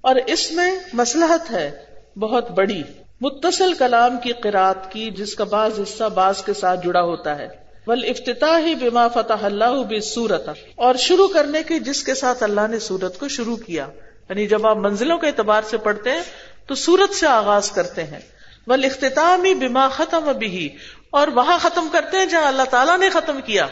اور 0.00 0.16
اس 0.26 0.52
میں 0.52 0.78
مسلحت 0.92 1.50
ہے 1.50 1.70
بہت 2.16 2.50
بڑی۔ 2.50 2.82
متصل 3.20 3.74
کلام 3.74 4.16
کی 4.22 4.32
قرآت 4.32 4.92
کی 4.92 5.10
جس 5.10 5.34
کا 5.34 5.44
بعض 5.44 5.80
حصہ 5.80 6.04
بعض 6.04 6.42
کے 6.42 6.54
ساتھ 6.54 6.86
جڑا 6.86 7.02
ہوتا 7.02 7.38
ہے۔ 7.38 7.48
ول 7.86 8.04
افتتاح 8.08 8.60
بما 8.80 9.08
فتح 9.08 9.42
اللہ 9.42 9.82
بصورت 9.88 10.48
اور 10.74 10.94
شروع 10.94 11.28
کرنے 11.28 11.62
کی 11.62 11.78
جس 11.78 12.02
کے 12.02 12.14
ساتھ 12.14 12.42
اللہ 12.42 12.66
نے 12.70 12.78
سورت 12.78 13.18
کو 13.18 13.28
شروع 13.28 13.56
کیا۔ 13.56 13.86
یعنی 14.28 14.46
جب 14.46 14.66
آپ 14.66 14.76
منزلوں 14.76 15.18
کے 15.18 15.26
اعتبار 15.26 15.62
سے 15.70 15.76
پڑھتے 15.76 16.10
ہیں 16.10 16.22
تو 16.66 16.74
سورت 16.74 17.14
سے 17.14 17.26
آغاز 17.26 17.70
کرتے 17.70 18.04
ہیں۔ 18.04 18.20
ول 18.66 18.84
اختتامی 18.84 19.54
بما 19.54 19.88
ختم 19.88 20.32
بھی 20.38 20.76
اور 21.10 21.28
وہاں 21.28 21.58
ختم 21.58 21.88
کرتے 21.92 22.16
ہیں 22.16 22.26
جہاں 22.26 22.46
اللہ 22.46 22.62
تعالیٰ 22.62 22.98
نے 22.98 23.08
ختم 23.08 23.40
کیا۔ 23.40 23.66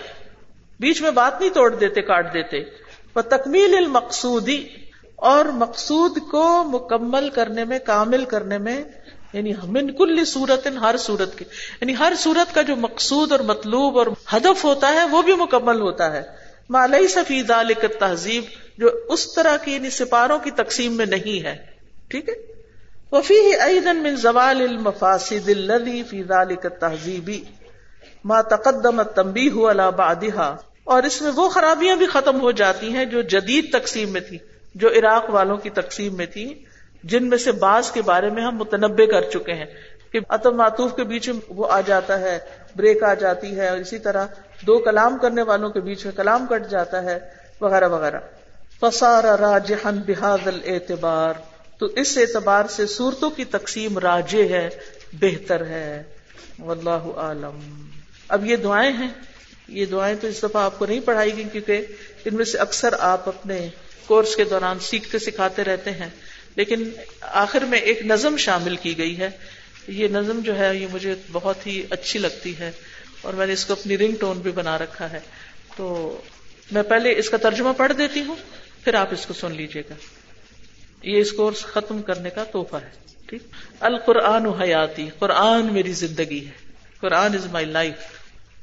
بیچ 0.80 1.02
میں 1.02 1.10
بات 1.10 1.40
نہیں 1.40 1.50
توڑ 1.50 1.74
دیتے، 1.74 2.02
کاٹ 2.02 2.34
دیتے۔ 2.34 2.56
وہ 3.16 3.22
تکمیل 3.22 3.74
المقصودی 3.76 4.66
اور 5.16 5.44
مقصود 5.44 6.18
کو 6.30 6.64
مکمل 6.64 7.30
کرنے 7.30 7.64
میں، 7.64 7.78
کامل 7.78 8.24
کرنے 8.24 8.58
میں 8.58 8.84
یعنی 9.32 9.52
من 9.62 9.90
کل 9.90 10.24
صورت 10.24 10.66
ہر 10.66 10.96
صورت 10.96 11.38
کے۔ 11.38 11.44
یعنی 11.80 11.94
ہر 11.98 12.12
صورت 12.18 12.54
کا 12.54 12.62
جو 12.62 12.76
مقصود 12.76 13.32
اور 13.32 13.40
مطلوب 13.40 13.98
اور 13.98 14.06
ہدف 14.32 14.64
ہوتا 14.64 14.88
ہے، 14.88 15.04
وہ 15.04 15.22
بھی 15.22 15.34
مکمل 15.34 15.80
ہوتا 15.80 16.12
ہے۔ 16.12 16.22
مالئی 16.70 17.08
سفید 17.08 17.52
تہذیب 18.00 18.44
جو 18.78 18.88
اس 19.08 19.34
طرح 19.34 19.56
کی 19.56 19.74
یعنی 19.74 19.90
سپاروں 19.90 20.38
کی 20.38 20.50
تقسیم 20.50 20.96
میں 20.96 21.06
نہیں 21.06 21.44
ہے۔ 21.44 21.56
ٹھیک 22.08 22.28
ہے؟ 22.28 22.51
وفی 23.12 23.34
ایدن 23.60 24.02
من 24.02 24.14
زوال 24.16 24.60
المفاسد 24.62 25.48
الذي 25.48 26.04
في 26.04 26.22
ذلك 26.22 26.66
التهذيب 26.66 27.30
ما 28.24 28.40
تقدم 28.40 29.00
التنبيه 29.00 29.72
على 29.72 29.90
بعدها 29.90 30.94
اور 30.94 31.02
اس 31.02 31.22
میں 31.22 31.32
وہ 31.36 31.48
خرابیاں 31.48 31.96
بھی 31.96 32.06
ختم 32.06 32.40
ہو 32.40 32.50
جاتی 32.50 32.92
ہیں 32.92 33.04
جو 33.04 33.22
جدید 33.22 33.72
تقسیم 33.72 34.12
میں 34.12 34.20
تھی 34.20 34.38
جو 34.74 34.88
عراق 34.88 35.30
والوں 35.30 35.56
کی 35.56 35.70
تقسیم 35.70 36.16
میں 36.16 36.26
تھی 36.26 36.64
جن 37.04 37.28
میں 37.28 37.38
سے 37.38 37.52
بعض 37.52 37.90
کے 37.90 38.02
بارے 38.02 38.30
میں 38.30 38.42
ہم 38.42 38.56
متنبع 38.56 39.06
کر 39.10 39.30
چکے 39.30 39.52
ہیں 39.52 39.66
کہ 40.12 40.20
اتم 40.28 40.56
معطوف 40.56 40.96
کے 40.96 41.04
بیچ 41.04 41.28
میں 41.28 41.38
وہ 41.48 41.66
آ 41.70 41.80
جاتا 41.80 42.20
ہے، 42.20 42.38
بریک 42.76 43.02
آ 43.02 43.14
جاتی 43.14 43.56
ہے، 43.56 43.68
اور 43.68 43.78
اسی 43.78 43.98
طرح 43.98 44.26
دو 44.66 44.78
کلام 44.78 45.18
کرنے 45.18 45.42
والوں 45.42 45.70
کے 45.70 45.80
بیچ 45.80 46.04
میں 46.06 46.12
کلام 46.16 46.46
کٹ 46.46 46.70
جاتا 46.70 47.02
ہے، 47.02 47.18
وغیرہ 47.60 47.88
وغیرہ۔ 47.88 48.20
فسارا 48.80 49.36
راجحن 49.36 50.02
بحاد 50.06 50.46
الاعتبار۔ 50.46 51.51
تو 51.82 51.88
اس 51.96 52.18
اعتبار 52.18 52.64
سے 52.70 52.86
صورتوں 52.86 53.30
کی 53.30 53.44
تقسیم 53.44 53.98
راجے 53.98 54.48
ہے، 54.48 54.68
بہتر 55.12 55.66
ہے۔ 55.66 56.02
واللہ 56.58 57.16
عالم۔ 57.16 57.86
اب 58.28 58.46
یہ 58.46 58.56
دعائیں 58.56 58.92
ہیں۔ 58.92 59.08
یہ 59.68 59.86
دعائیں 59.86 60.16
تو 60.20 60.26
اس 60.26 60.42
دفعہ 60.42 60.62
آپ 60.62 60.78
کو 60.78 60.86
نہیں 60.86 61.00
پڑھائی 61.00 61.36
گئی 61.36 61.44
کیونکہ 61.52 61.86
ان 62.24 62.34
میں 62.36 62.44
سے 62.44 62.58
اکثر 62.58 62.94
آپ 62.98 63.28
اپنے 63.28 63.68
کورس 64.06 64.36
کے 64.36 64.44
دوران 64.44 64.78
سیکھتے 64.78 65.18
سکھاتے 65.18 65.64
رہتے 65.64 65.90
ہیں۔ 65.90 66.08
لیکن 66.56 66.90
آخر 67.20 67.60
میں 67.60 67.78
ایک 67.78 68.06
نظم 68.06 68.36
شامل 68.36 68.76
کی 68.76 68.98
گئی 68.98 69.18
ہے۔ 69.18 69.30
یہ 69.88 70.08
نظم 70.08 70.40
جو 70.40 70.58
ہے، 70.58 70.76
یہ 70.76 70.86
مجھے 70.92 71.14
بہت 71.32 71.66
ہی 71.66 71.82
اچھی 71.90 72.20
لگتی 72.20 72.58
ہے 72.58 72.70
اور 73.22 73.32
میں 73.32 73.46
نے 73.46 73.52
اس 73.52 73.64
کو 73.64 73.72
اپنی 73.72 73.98
رنگ 73.98 74.14
ٹون 74.20 74.38
بھی 74.38 74.50
بنا 74.50 74.78
رکھا 74.78 75.12
ہے۔ 75.12 75.20
تو 75.76 76.20
میں 76.72 76.82
پہلے 76.82 77.18
اس 77.18 77.30
کا 77.30 77.36
ترجمہ 77.36 77.72
پڑھ 77.76 77.92
دیتی 77.92 78.20
ہوں، 78.20 78.36
پھر 78.84 78.94
آپ 78.94 79.08
اس 79.12 79.26
کو 79.26 79.34
سن 79.34 79.52
لیجیے 79.52 79.82
گا۔ 79.90 79.94
یہ 81.02 81.18
اس 81.18 81.32
کورس 81.32 81.60
ختم 81.60 82.02
کرنے 82.02 82.30
کا 82.30 82.44
تحفہ 82.44 82.76
ہے، 82.76 82.90
ٹھیک؟ 83.26 83.42
القرآن 83.80 84.46
حیاتی، 84.46 85.08
قرآن 85.18 85.72
میری 85.72 85.92
زندگی 85.92 86.46
ہے، 86.46 86.50
قرآن 87.00 87.34
از 87.34 87.46
مائی 87.46 87.66
لائف 87.66 87.94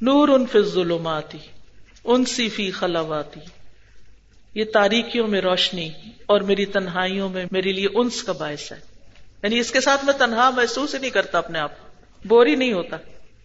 نور 0.02 0.28
ان 0.28 0.46
فی 0.46 0.62
ظلماتی 0.62 1.38
ان 2.04 2.26
سی 2.26 2.50
فی 2.50 2.72
خلاواتی 2.72 3.40
یہ 4.56 4.64
تاریکیوں 4.74 5.28
میں 5.28 5.42
روشنی 5.42 5.90
اور 6.26 6.42
میری 6.42 6.66
تنہائیوں 6.66 7.30
میں 7.30 7.46
میرے 7.52 7.72
لیے 7.72 7.88
انس 7.94 8.24
کا 8.24 8.32
باعث 8.32 8.72
ہے۔ 8.72 8.80
یعنی 9.44 9.60
اس 9.60 9.72
کے 9.72 9.82
ساتھ 9.82 10.06
میں 10.06 10.14
تنہا 10.14 10.50
محسوس 10.50 10.96
ہی 10.96 11.00
نہیں 11.00 11.12
کرتا 11.12 11.38
اپنے 11.38 11.60
آپ 11.60 11.72
بوری 12.26 12.56
نہیں 12.56 12.74
ہوتا۔ 12.74 12.98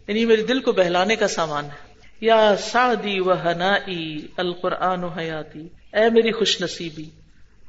یعنی 0.08 0.24
میرے 0.24 0.42
دل 0.42 0.60
کو 0.60 0.72
بہلانے 0.72 1.16
کا 1.16 1.28
سامان 1.28 1.64
ہے۔ 1.64 1.94
یا 2.20 2.54
سعدی 2.58 3.20
و 3.20 3.32
ہنائی 3.32 4.26
القرآن 4.36 5.04
و 5.04 5.08
حیاتی، 5.08 5.68
اے 5.92 6.10
میری 6.10 6.32
خوش 6.32 6.60
نصیبی۔ 6.60 7.04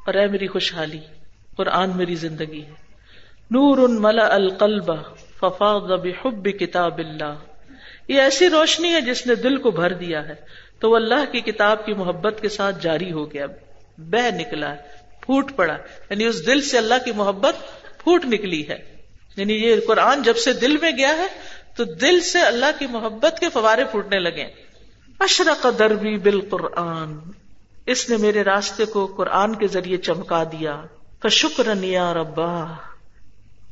اور 0.06 0.14
اے 0.14 0.28
میری 0.28 0.48
خوشحالی، 0.48 1.00
قرآن 1.56 1.98
میری 1.98 2.16
زندگی 2.16 2.64
ہے۔ 2.64 2.72
نور 3.52 3.78
ان 3.78 4.02
ملا 4.02 4.36
القلب 4.36 4.92
ففاظ 5.40 5.82
بحب 5.82 6.48
کتاب 6.60 6.98
اللہ۔ 6.98 7.36
یہ 8.08 8.22
ایسی 8.22 8.50
روشنی 8.50 8.94
ہے 8.94 9.02
جس 9.02 9.28
نے 9.28 9.36
دل 9.36 9.58
کو 9.58 9.72
بھر 9.72 9.94
دیا 9.94 10.28
ہے، 10.28 10.36
تو 10.80 10.92
وہ 10.92 10.96
اللہ 10.96 11.32
کی 11.32 11.40
کتاب 11.40 11.86
کی 11.86 11.94
محبت 11.94 12.42
کے 12.42 12.50
ساتھ 12.50 12.84
جاری 12.84 13.12
ہو 13.12 13.34
گیا۔ 13.34 13.46
بہ 13.98 14.36
نکلا 14.36 14.72
ہے، 14.72 14.78
پھوٹ 15.22 15.56
پڑا 15.56 15.78
یعنی 16.10 16.26
اس 16.26 16.48
دل 16.48 16.62
سے 16.62 16.78
اللہ 16.78 17.06
کی 17.06 17.12
محبت 17.12 17.56
پھوٹ 18.04 18.26
نکلی 18.26 18.68
ہے۔ 18.68 18.96
یعنی 19.38 19.54
یہ 19.54 19.76
قرآن 19.88 20.24
جب 20.24 20.38
سے 20.38 20.54
دل 20.54 20.78
میں 20.78 20.92
گیا 20.98 21.18
ہے، 21.18 21.28
تو 21.76 21.84
دل 21.84 22.22
سے 22.22 22.40
اللہ 22.40 22.80
کی 22.80 22.88
محبت 22.88 23.40
کے 23.40 23.50
فوارے 23.50 23.84
پھوٹنے 23.84 24.20
لگے۔ 24.20 24.46
اشرق 25.20 25.68
دربی 25.80 26.18
بال 26.18 26.42
قرآن 26.50 27.18
اس 27.86 28.10
نے 28.10 28.18
میرے 28.18 28.44
راستے 28.44 28.86
کو 28.86 29.06
قرآن 29.06 29.56
کے 29.56 29.68
ذریعے 29.68 29.98
چمکا 29.98 30.44
دیا۔ 30.44 30.82
کا 31.20 31.30
شکر 31.30 31.76
نیا 31.76 32.14
ربا۔ 32.14 32.64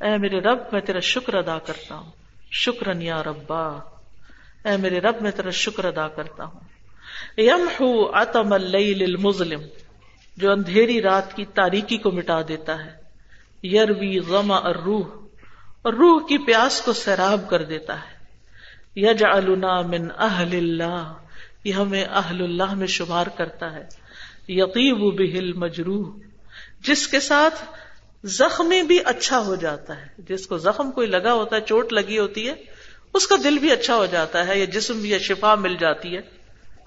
اے 0.02 0.17
میرے 0.17 0.39
رب، 0.39 0.60
میں 0.71 0.82
تیرا 0.82 0.99
شکر 0.99 1.34
ادا 1.34 1.58
کرتا 1.60 1.95
ہوں۔ 1.95 2.12
شکر 2.52 2.93
نیا 2.93 3.23
ربا۔ 3.23 3.67
اے 4.65 4.78
میرے 4.78 4.99
رب، 4.99 5.15
میں 5.21 5.32
تیرا 5.32 5.49
شکر 5.49 5.86
ادا 5.86 6.08
کرتا 6.08 6.45
ہوں۔ 6.45 6.60
یم 7.38 7.86
اتم 8.13 8.54
المظلم۔ 8.54 9.62
جو 10.38 10.52
اندھیری 10.52 11.02
رات 11.02 11.36
کی 11.36 11.45
تاریکی 11.45 11.97
کو 11.97 12.12
مٹا 12.12 12.41
دیتا 12.47 12.86
ہے۔ 12.86 13.04
یروی 13.67 14.19
غما 14.19 14.56
اور 14.56 14.76
روح 14.76 15.06
اور 15.82 15.93
روح 15.93 16.28
کی 16.28 16.38
پیاس 16.38 16.82
کو 16.82 16.93
سیراب 16.93 17.49
کر 17.49 17.63
دیتا 17.63 17.95
ہے۔ 17.95 18.13
یج 18.95 19.23
من 19.86 20.08
اہل 20.17 20.58
اللہ۔ 20.58 21.13
یہ 21.63 21.73
ہمیں 21.73 22.06
اہل 22.06 22.43
اللہ 22.43 22.73
میں 22.73 22.88
شمار 22.88 23.28
کرتا 23.28 23.73
ہے۔ 23.73 24.02
یقیب 24.49 24.99
بہل 25.19 25.51
مجروح 25.53 26.08
جس 26.88 27.08
کے 27.08 27.19
ساتھ 27.19 27.63
زخمی 28.23 28.82
بھی 28.84 28.99
اچھا 29.06 29.39
ہو 29.39 29.56
جاتا 29.56 29.95
ہے۔ 30.01 30.08
جس 30.19 30.47
کو 30.47 30.58
زخم 30.58 30.91
کوئی 30.91 31.08
لگا 31.08 31.34
ہوتا 31.34 31.56
ہے، 31.56 31.62
چوٹ 31.62 31.93
لگی 31.93 32.19
ہوتی 32.19 32.47
ہے، 32.47 32.53
اس 33.13 33.27
کا 33.27 33.36
دل 33.43 33.58
بھی 33.58 33.71
اچھا 33.71 33.95
ہو 33.95 34.06
جاتا 34.06 34.47
ہے، 34.47 34.60
یا 34.60 34.65
جسم 34.65 35.01
بھی 35.01 35.13
اچھا، 35.15 35.34
شفا 35.34 35.56
مل 35.56 35.75
جاتی 35.79 36.15
ہے۔ 36.15 36.21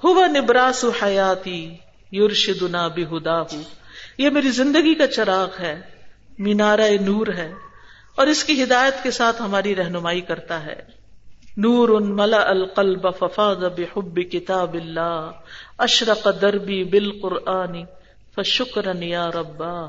ہوا 0.05 0.27
نبراس 0.27 0.85
حیاتی 1.03 1.75
یورشدنا 2.13 2.87
بہدا 2.89 3.41
ہوں 3.41 3.63
یہ 4.19 4.31
میری 4.31 4.51
زندگی 4.51 4.95
کا 4.95 5.07
چراغ 5.07 5.49
ہے 5.61 5.81
مینارا 6.39 6.87
نور 7.01 7.27
ہے، 7.27 7.53
اور 8.15 8.27
اس 8.27 8.45
کی 8.45 8.63
ہدایت 8.63 9.03
کے 9.03 9.11
ساتھ 9.11 9.43
ہماری 9.43 9.75
رہنمائی 9.75 10.21
کرتا 10.21 10.65
ہے۔ 10.67 10.81
نور 11.57 11.89
ان 11.89 12.17
ملا 12.17 12.43
القلب 12.49 13.07
ففاظ 13.19 13.65
بحب 13.77 14.19
کتاب 14.33 14.75
اللہ 14.75 15.31
اشرق 15.79 16.27
دربی 16.41 16.85
بال 16.85 17.11
قرآنی 17.23 17.85
فشکر 18.37 19.03
یا 19.03 19.31
ربا 19.31 19.87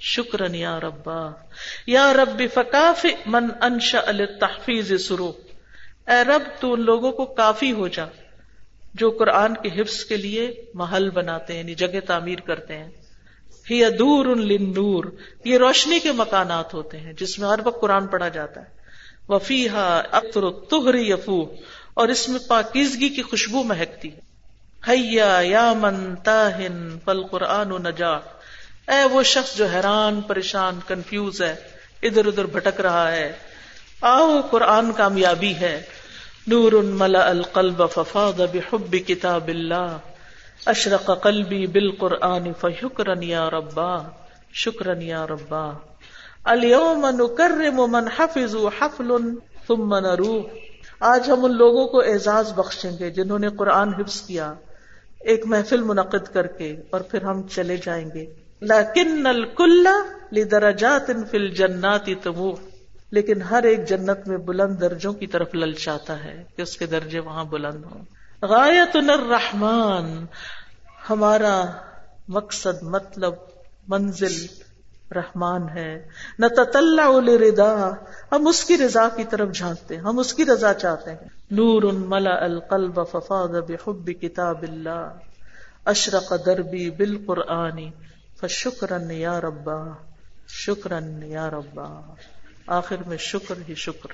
شکر 0.00 0.54
یا 0.54 0.80
ربا. 0.80 1.30
یا 1.86 2.12
ربی 2.12 2.46
فکاف 2.48 3.06
من 3.26 3.48
انشا 3.60 4.00
التحفیظ 4.06 4.92
سرو 5.08 5.32
اے 6.08 6.22
رب، 6.24 6.42
تو 6.60 6.72
ان 6.72 6.80
لوگوں 6.80 7.12
کو 7.12 7.24
کافی 7.24 7.72
ہو 7.72 7.88
جا، 7.88 8.04
جو 8.94 9.10
قرآن 9.10 9.54
کے 9.54 9.80
حفظ 9.80 10.04
کے 10.04 10.16
لیے 10.16 10.62
محل 10.74 11.10
بناتے 11.10 11.52
ہیں 11.52 11.60
یعنی 11.60 11.74
جگہ 11.74 12.00
تعمیر 12.06 12.40
کرتے 12.40 12.78
ہیں. 12.78 12.90
ہی 13.70 13.90
دور 13.90 14.26
ان 14.26 14.46
لنور 14.46 15.04
یہ 15.44 15.58
روشنی 15.58 15.98
کے 15.98 16.12
مکانات 16.12 16.74
ہوتے 16.74 16.98
ہیں، 16.98 17.12
جس 17.12 17.38
میں 17.38 17.48
ہر 17.48 17.58
وقت 17.64 17.80
قرآن 17.80 18.06
پڑھا 18.06 18.28
جاتا 18.28 18.60
ہے. 18.60 18.79
وفی 19.28 19.68
ہا 19.68 20.02
اختر 20.10 20.50
تہری 20.70 21.10
یفو 21.10 21.44
اور 21.94 22.08
اس 22.08 22.28
میں 22.28 22.40
پاکیزگی 22.48 23.08
کی 23.08 23.22
خوشبو 23.22 23.62
مہکتی 23.62 24.12
ہے۔ 24.12 24.30
حیا 24.88 25.38
یا 25.42 25.72
من 25.72 26.14
تاہن 26.16 26.98
فل 27.04 27.22
قرآن 27.22 27.68
نجا 27.68 28.12
اے 28.88 29.04
وہ 29.10 29.22
شخص 29.22 29.56
جو 29.56 29.66
حیران، 29.66 30.20
پریشان، 30.20 30.78
کنفیوز 30.86 31.42
ہے، 31.42 31.54
ادھر 32.02 32.26
ادھر 32.26 32.46
بھٹک 32.46 32.80
رہا 32.80 33.12
ہے۔ 33.12 33.32
آؤ، 34.00 34.40
قرآن 34.50 34.92
کامیابی 34.92 35.54
ہے۔ 35.54 35.82
نور 36.46 36.72
ملا 36.72 37.28
القلب 37.28 37.82
ففاض 37.90 38.40
بحب 38.40 38.96
کتاب 39.06 39.48
اللہ۔ 39.48 39.98
اشرق 40.66 41.10
قلبی 41.22 41.66
بالقرآن 41.66 42.52
فشکرن 42.60 43.22
یا 43.22 43.50
ربا۔ 43.50 43.96
شکرن 44.52 45.02
یا 45.02 45.26
ربا۔ 45.26 45.70
اليوم 46.44 47.06
نکرم 47.06 47.92
من 47.92 48.08
حفظ 48.16 48.56
حفل 48.80 49.12
ثم 49.66 49.94
نروح. 49.94 50.42
آج 51.00 51.30
ہم 51.30 51.44
ان 51.44 51.54
لوگوں 51.54 51.86
کو 51.86 52.00
اعزاز 52.00 52.52
بخشیں 52.52 52.92
گے 52.98 53.10
جنہوں 53.10 53.38
نے 53.38 53.48
قرآن 53.48 53.94
حفظ 53.94 54.20
کیا، 54.22 54.54
ایک 55.20 55.46
محفل 55.46 55.82
منعقد 55.82 56.32
کر 56.32 56.46
کے 56.46 56.76
اور 56.90 57.00
پھر 57.00 57.22
ہم 57.22 57.48
چلے 57.48 57.76
جائیں 57.76 58.10
گے. 58.14 58.26
لیکن 58.60 59.26
الکل 59.26 59.86
لدرجات 60.32 61.10
فی 61.30 61.36
الجنات 61.36 62.08
تموح 62.22 62.56
لیکن 63.10 63.42
ہر 63.42 63.62
ایک 63.62 63.88
جنت 63.88 64.28
میں 64.28 64.36
بلند 64.36 64.80
درجوں 64.80 65.12
کی 65.12 65.26
طرف 65.26 65.54
للچاتا 65.54 66.24
ہے 66.24 66.44
کہ 66.56 66.62
اس 66.62 66.76
کے 66.76 66.86
درجے 66.86 67.18
وہاں 67.18 67.44
بلند 67.44 67.84
ہوں. 67.84 68.04
غایت 68.42 68.96
الرحمان 68.96 70.26
ہمارا 71.10 71.64
مقصد 72.28 72.82
مطلب 72.82 73.34
منزل 73.88 74.46
رحمان 75.14 75.68
ہے۔ 75.68 76.08
نہ 76.38 76.46
تطلع 76.46 77.08
ردا 77.18 77.90
ہم 78.32 78.46
اس 78.46 78.64
کی 78.64 78.78
رضا 78.78 79.08
کی 79.16 79.24
طرف 79.24 79.54
جھانکتے 79.54 79.96
ہیں، 79.96 80.02
ہم 80.02 80.18
اس 80.18 80.34
کی 80.34 80.44
رضا 80.44 80.74
چاہتے 80.74 81.10
ہیں۔ 81.10 81.18
نور 81.50 81.82
ملا 81.82 82.44
القلب 82.44 83.00
ففاض 83.12 83.50
بحب 83.50 84.10
کتاب 84.22 84.62
اللہ۔ 84.62 85.12
اشرق 85.84 86.32
دربی 86.46 86.90
بال 86.90 87.16
بالقرآن 87.16 87.90
فشکرن 88.40 89.10
یا 89.10 89.40
ربا۔ 89.40 89.86
شکرن 90.48 91.22
یا 91.22 91.50
ربا۔ 91.50 92.00
آخر 92.66 92.96
میں 93.06 93.16
شکر 93.16 93.54
ہی 93.68 93.74
شکر۔ 93.74 94.08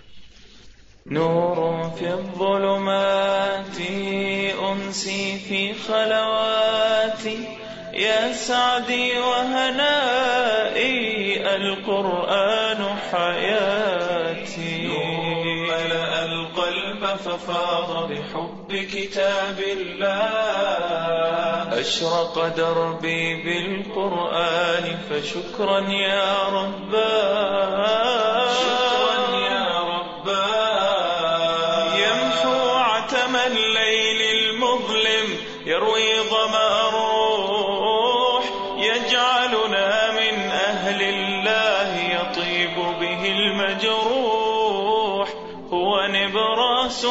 نور 1.06 1.56
في 1.98 2.06
الظلمات 2.06 3.80
أنسي 4.60 5.38
في 5.48 5.72
خلواتي 5.86 7.65
يا 7.96 8.32
سعدي 8.32 9.18
وهنائي 9.18 10.96
القرآن 11.56 12.96
حياتي. 13.12 14.88
ملأ 15.68 16.24
القلب 16.24 17.06
ففاض 17.06 18.10
بحب 18.10 18.68
كتاب 18.92 19.58
الله. 19.60 20.26
أشرق 21.80 22.56
دربي 22.56 23.42
بالقرآن 23.42 24.96
فشكرا 25.10 25.80
يا 25.90 26.48
رباه 26.48 28.45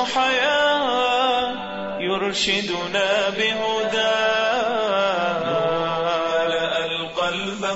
حياة 0.06 1.56
يرشدنا 2.00 3.30
بهداه 3.30 4.86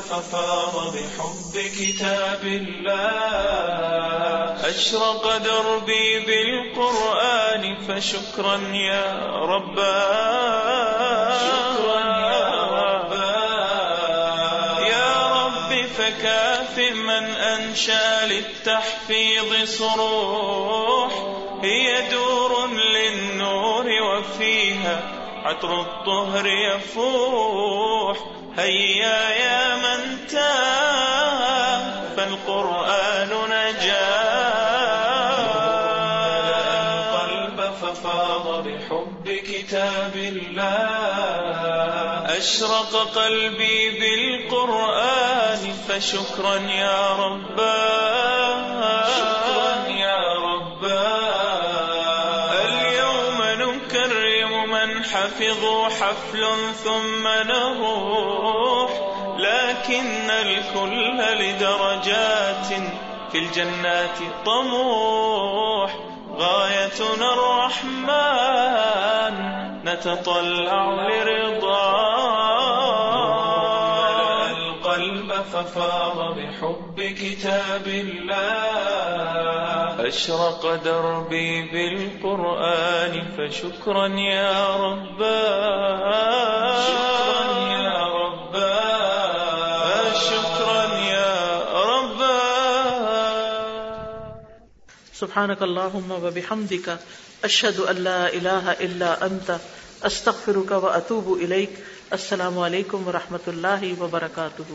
ففاض 0.09 0.93
بحب 0.93 1.53
كتاب 1.79 2.43
الله. 2.43 3.69
أشرق 4.69 5.37
دربي 5.37 6.19
بالقرآن 6.19 7.77
فشكرا 7.87 8.57
يا 8.73 9.17
رباه 9.45 10.59
شكرا 11.39 11.99
يا 12.31 12.49
رباه 12.83 13.69
يا 14.79 15.11
رب 15.27 15.71
فكاف 15.97 16.75
من 16.77 17.25
أنشأ 17.35 18.25
للتحفيظ 18.25 19.51
صروح 19.69 20.98
عطر 25.45 25.81
الطهر 25.81 26.45
يفوح. 26.45 28.17
هيا 28.57 29.29
يا 29.29 29.75
من 29.75 30.27
تاه 30.27 31.79
فالقرآن 32.17 33.29
نجاه 33.49 34.49
القلب 37.25 37.61
ففاض 37.81 38.67
بحب 38.67 39.25
كتاب 39.27 40.15
الله. 40.15 41.39
أشرق 42.37 42.95
قلبي 43.15 43.89
بالقرآن 43.99 45.73
فشكرا 45.87 46.55
يا 46.55 47.13
رباه 47.13 48.38
من 55.39 55.45
حفظوا 55.45 55.85
حفل 55.85 56.45
ثم 56.73 57.27
نروح. 57.27 58.91
لكن 59.37 60.29
الكل 60.29 61.17
لدرجات 61.17 62.67
في 63.31 63.37
الجنات 63.37 64.17
طموح. 64.45 65.95
غايتنا 66.37 67.33
الرحمن، 67.33 68.09
نتطلع 69.85 71.07
لرضاه 71.09 72.59
القلب 74.51 75.31
ففاض 75.33 76.17
بحب 76.37 77.01
كتاب 77.01 77.87
الله. 77.87 79.58
أشرق 80.09 80.83
دربي 80.83 81.49
بالقرآن 81.71 83.13
فشكرا 83.37 84.07
يا 84.07 84.75
رباه 84.75 86.05
شكرا 86.87 87.43
يا 87.71 87.97
رباه 88.15 90.13
شكرا 90.13 90.85
يا 90.97 91.35
رباه 91.91 93.19
سبحانك 95.13 95.61
اللهم 95.61 96.11
وبحمدك 96.11 96.97
اشهد 97.43 97.79
ان 97.79 97.95
لا 97.95 98.33
اله 98.33 98.71
الا 98.71 99.25
انت 99.25 99.57
استغفرك 100.03 100.71
واتوب 100.71 101.33
اليك 101.41 101.73
السلام 102.11 102.59
علیکم 102.59 103.07
ورحمۃ 103.07 103.47
اللہ 103.47 104.01
وبرکاتہ 104.01 104.71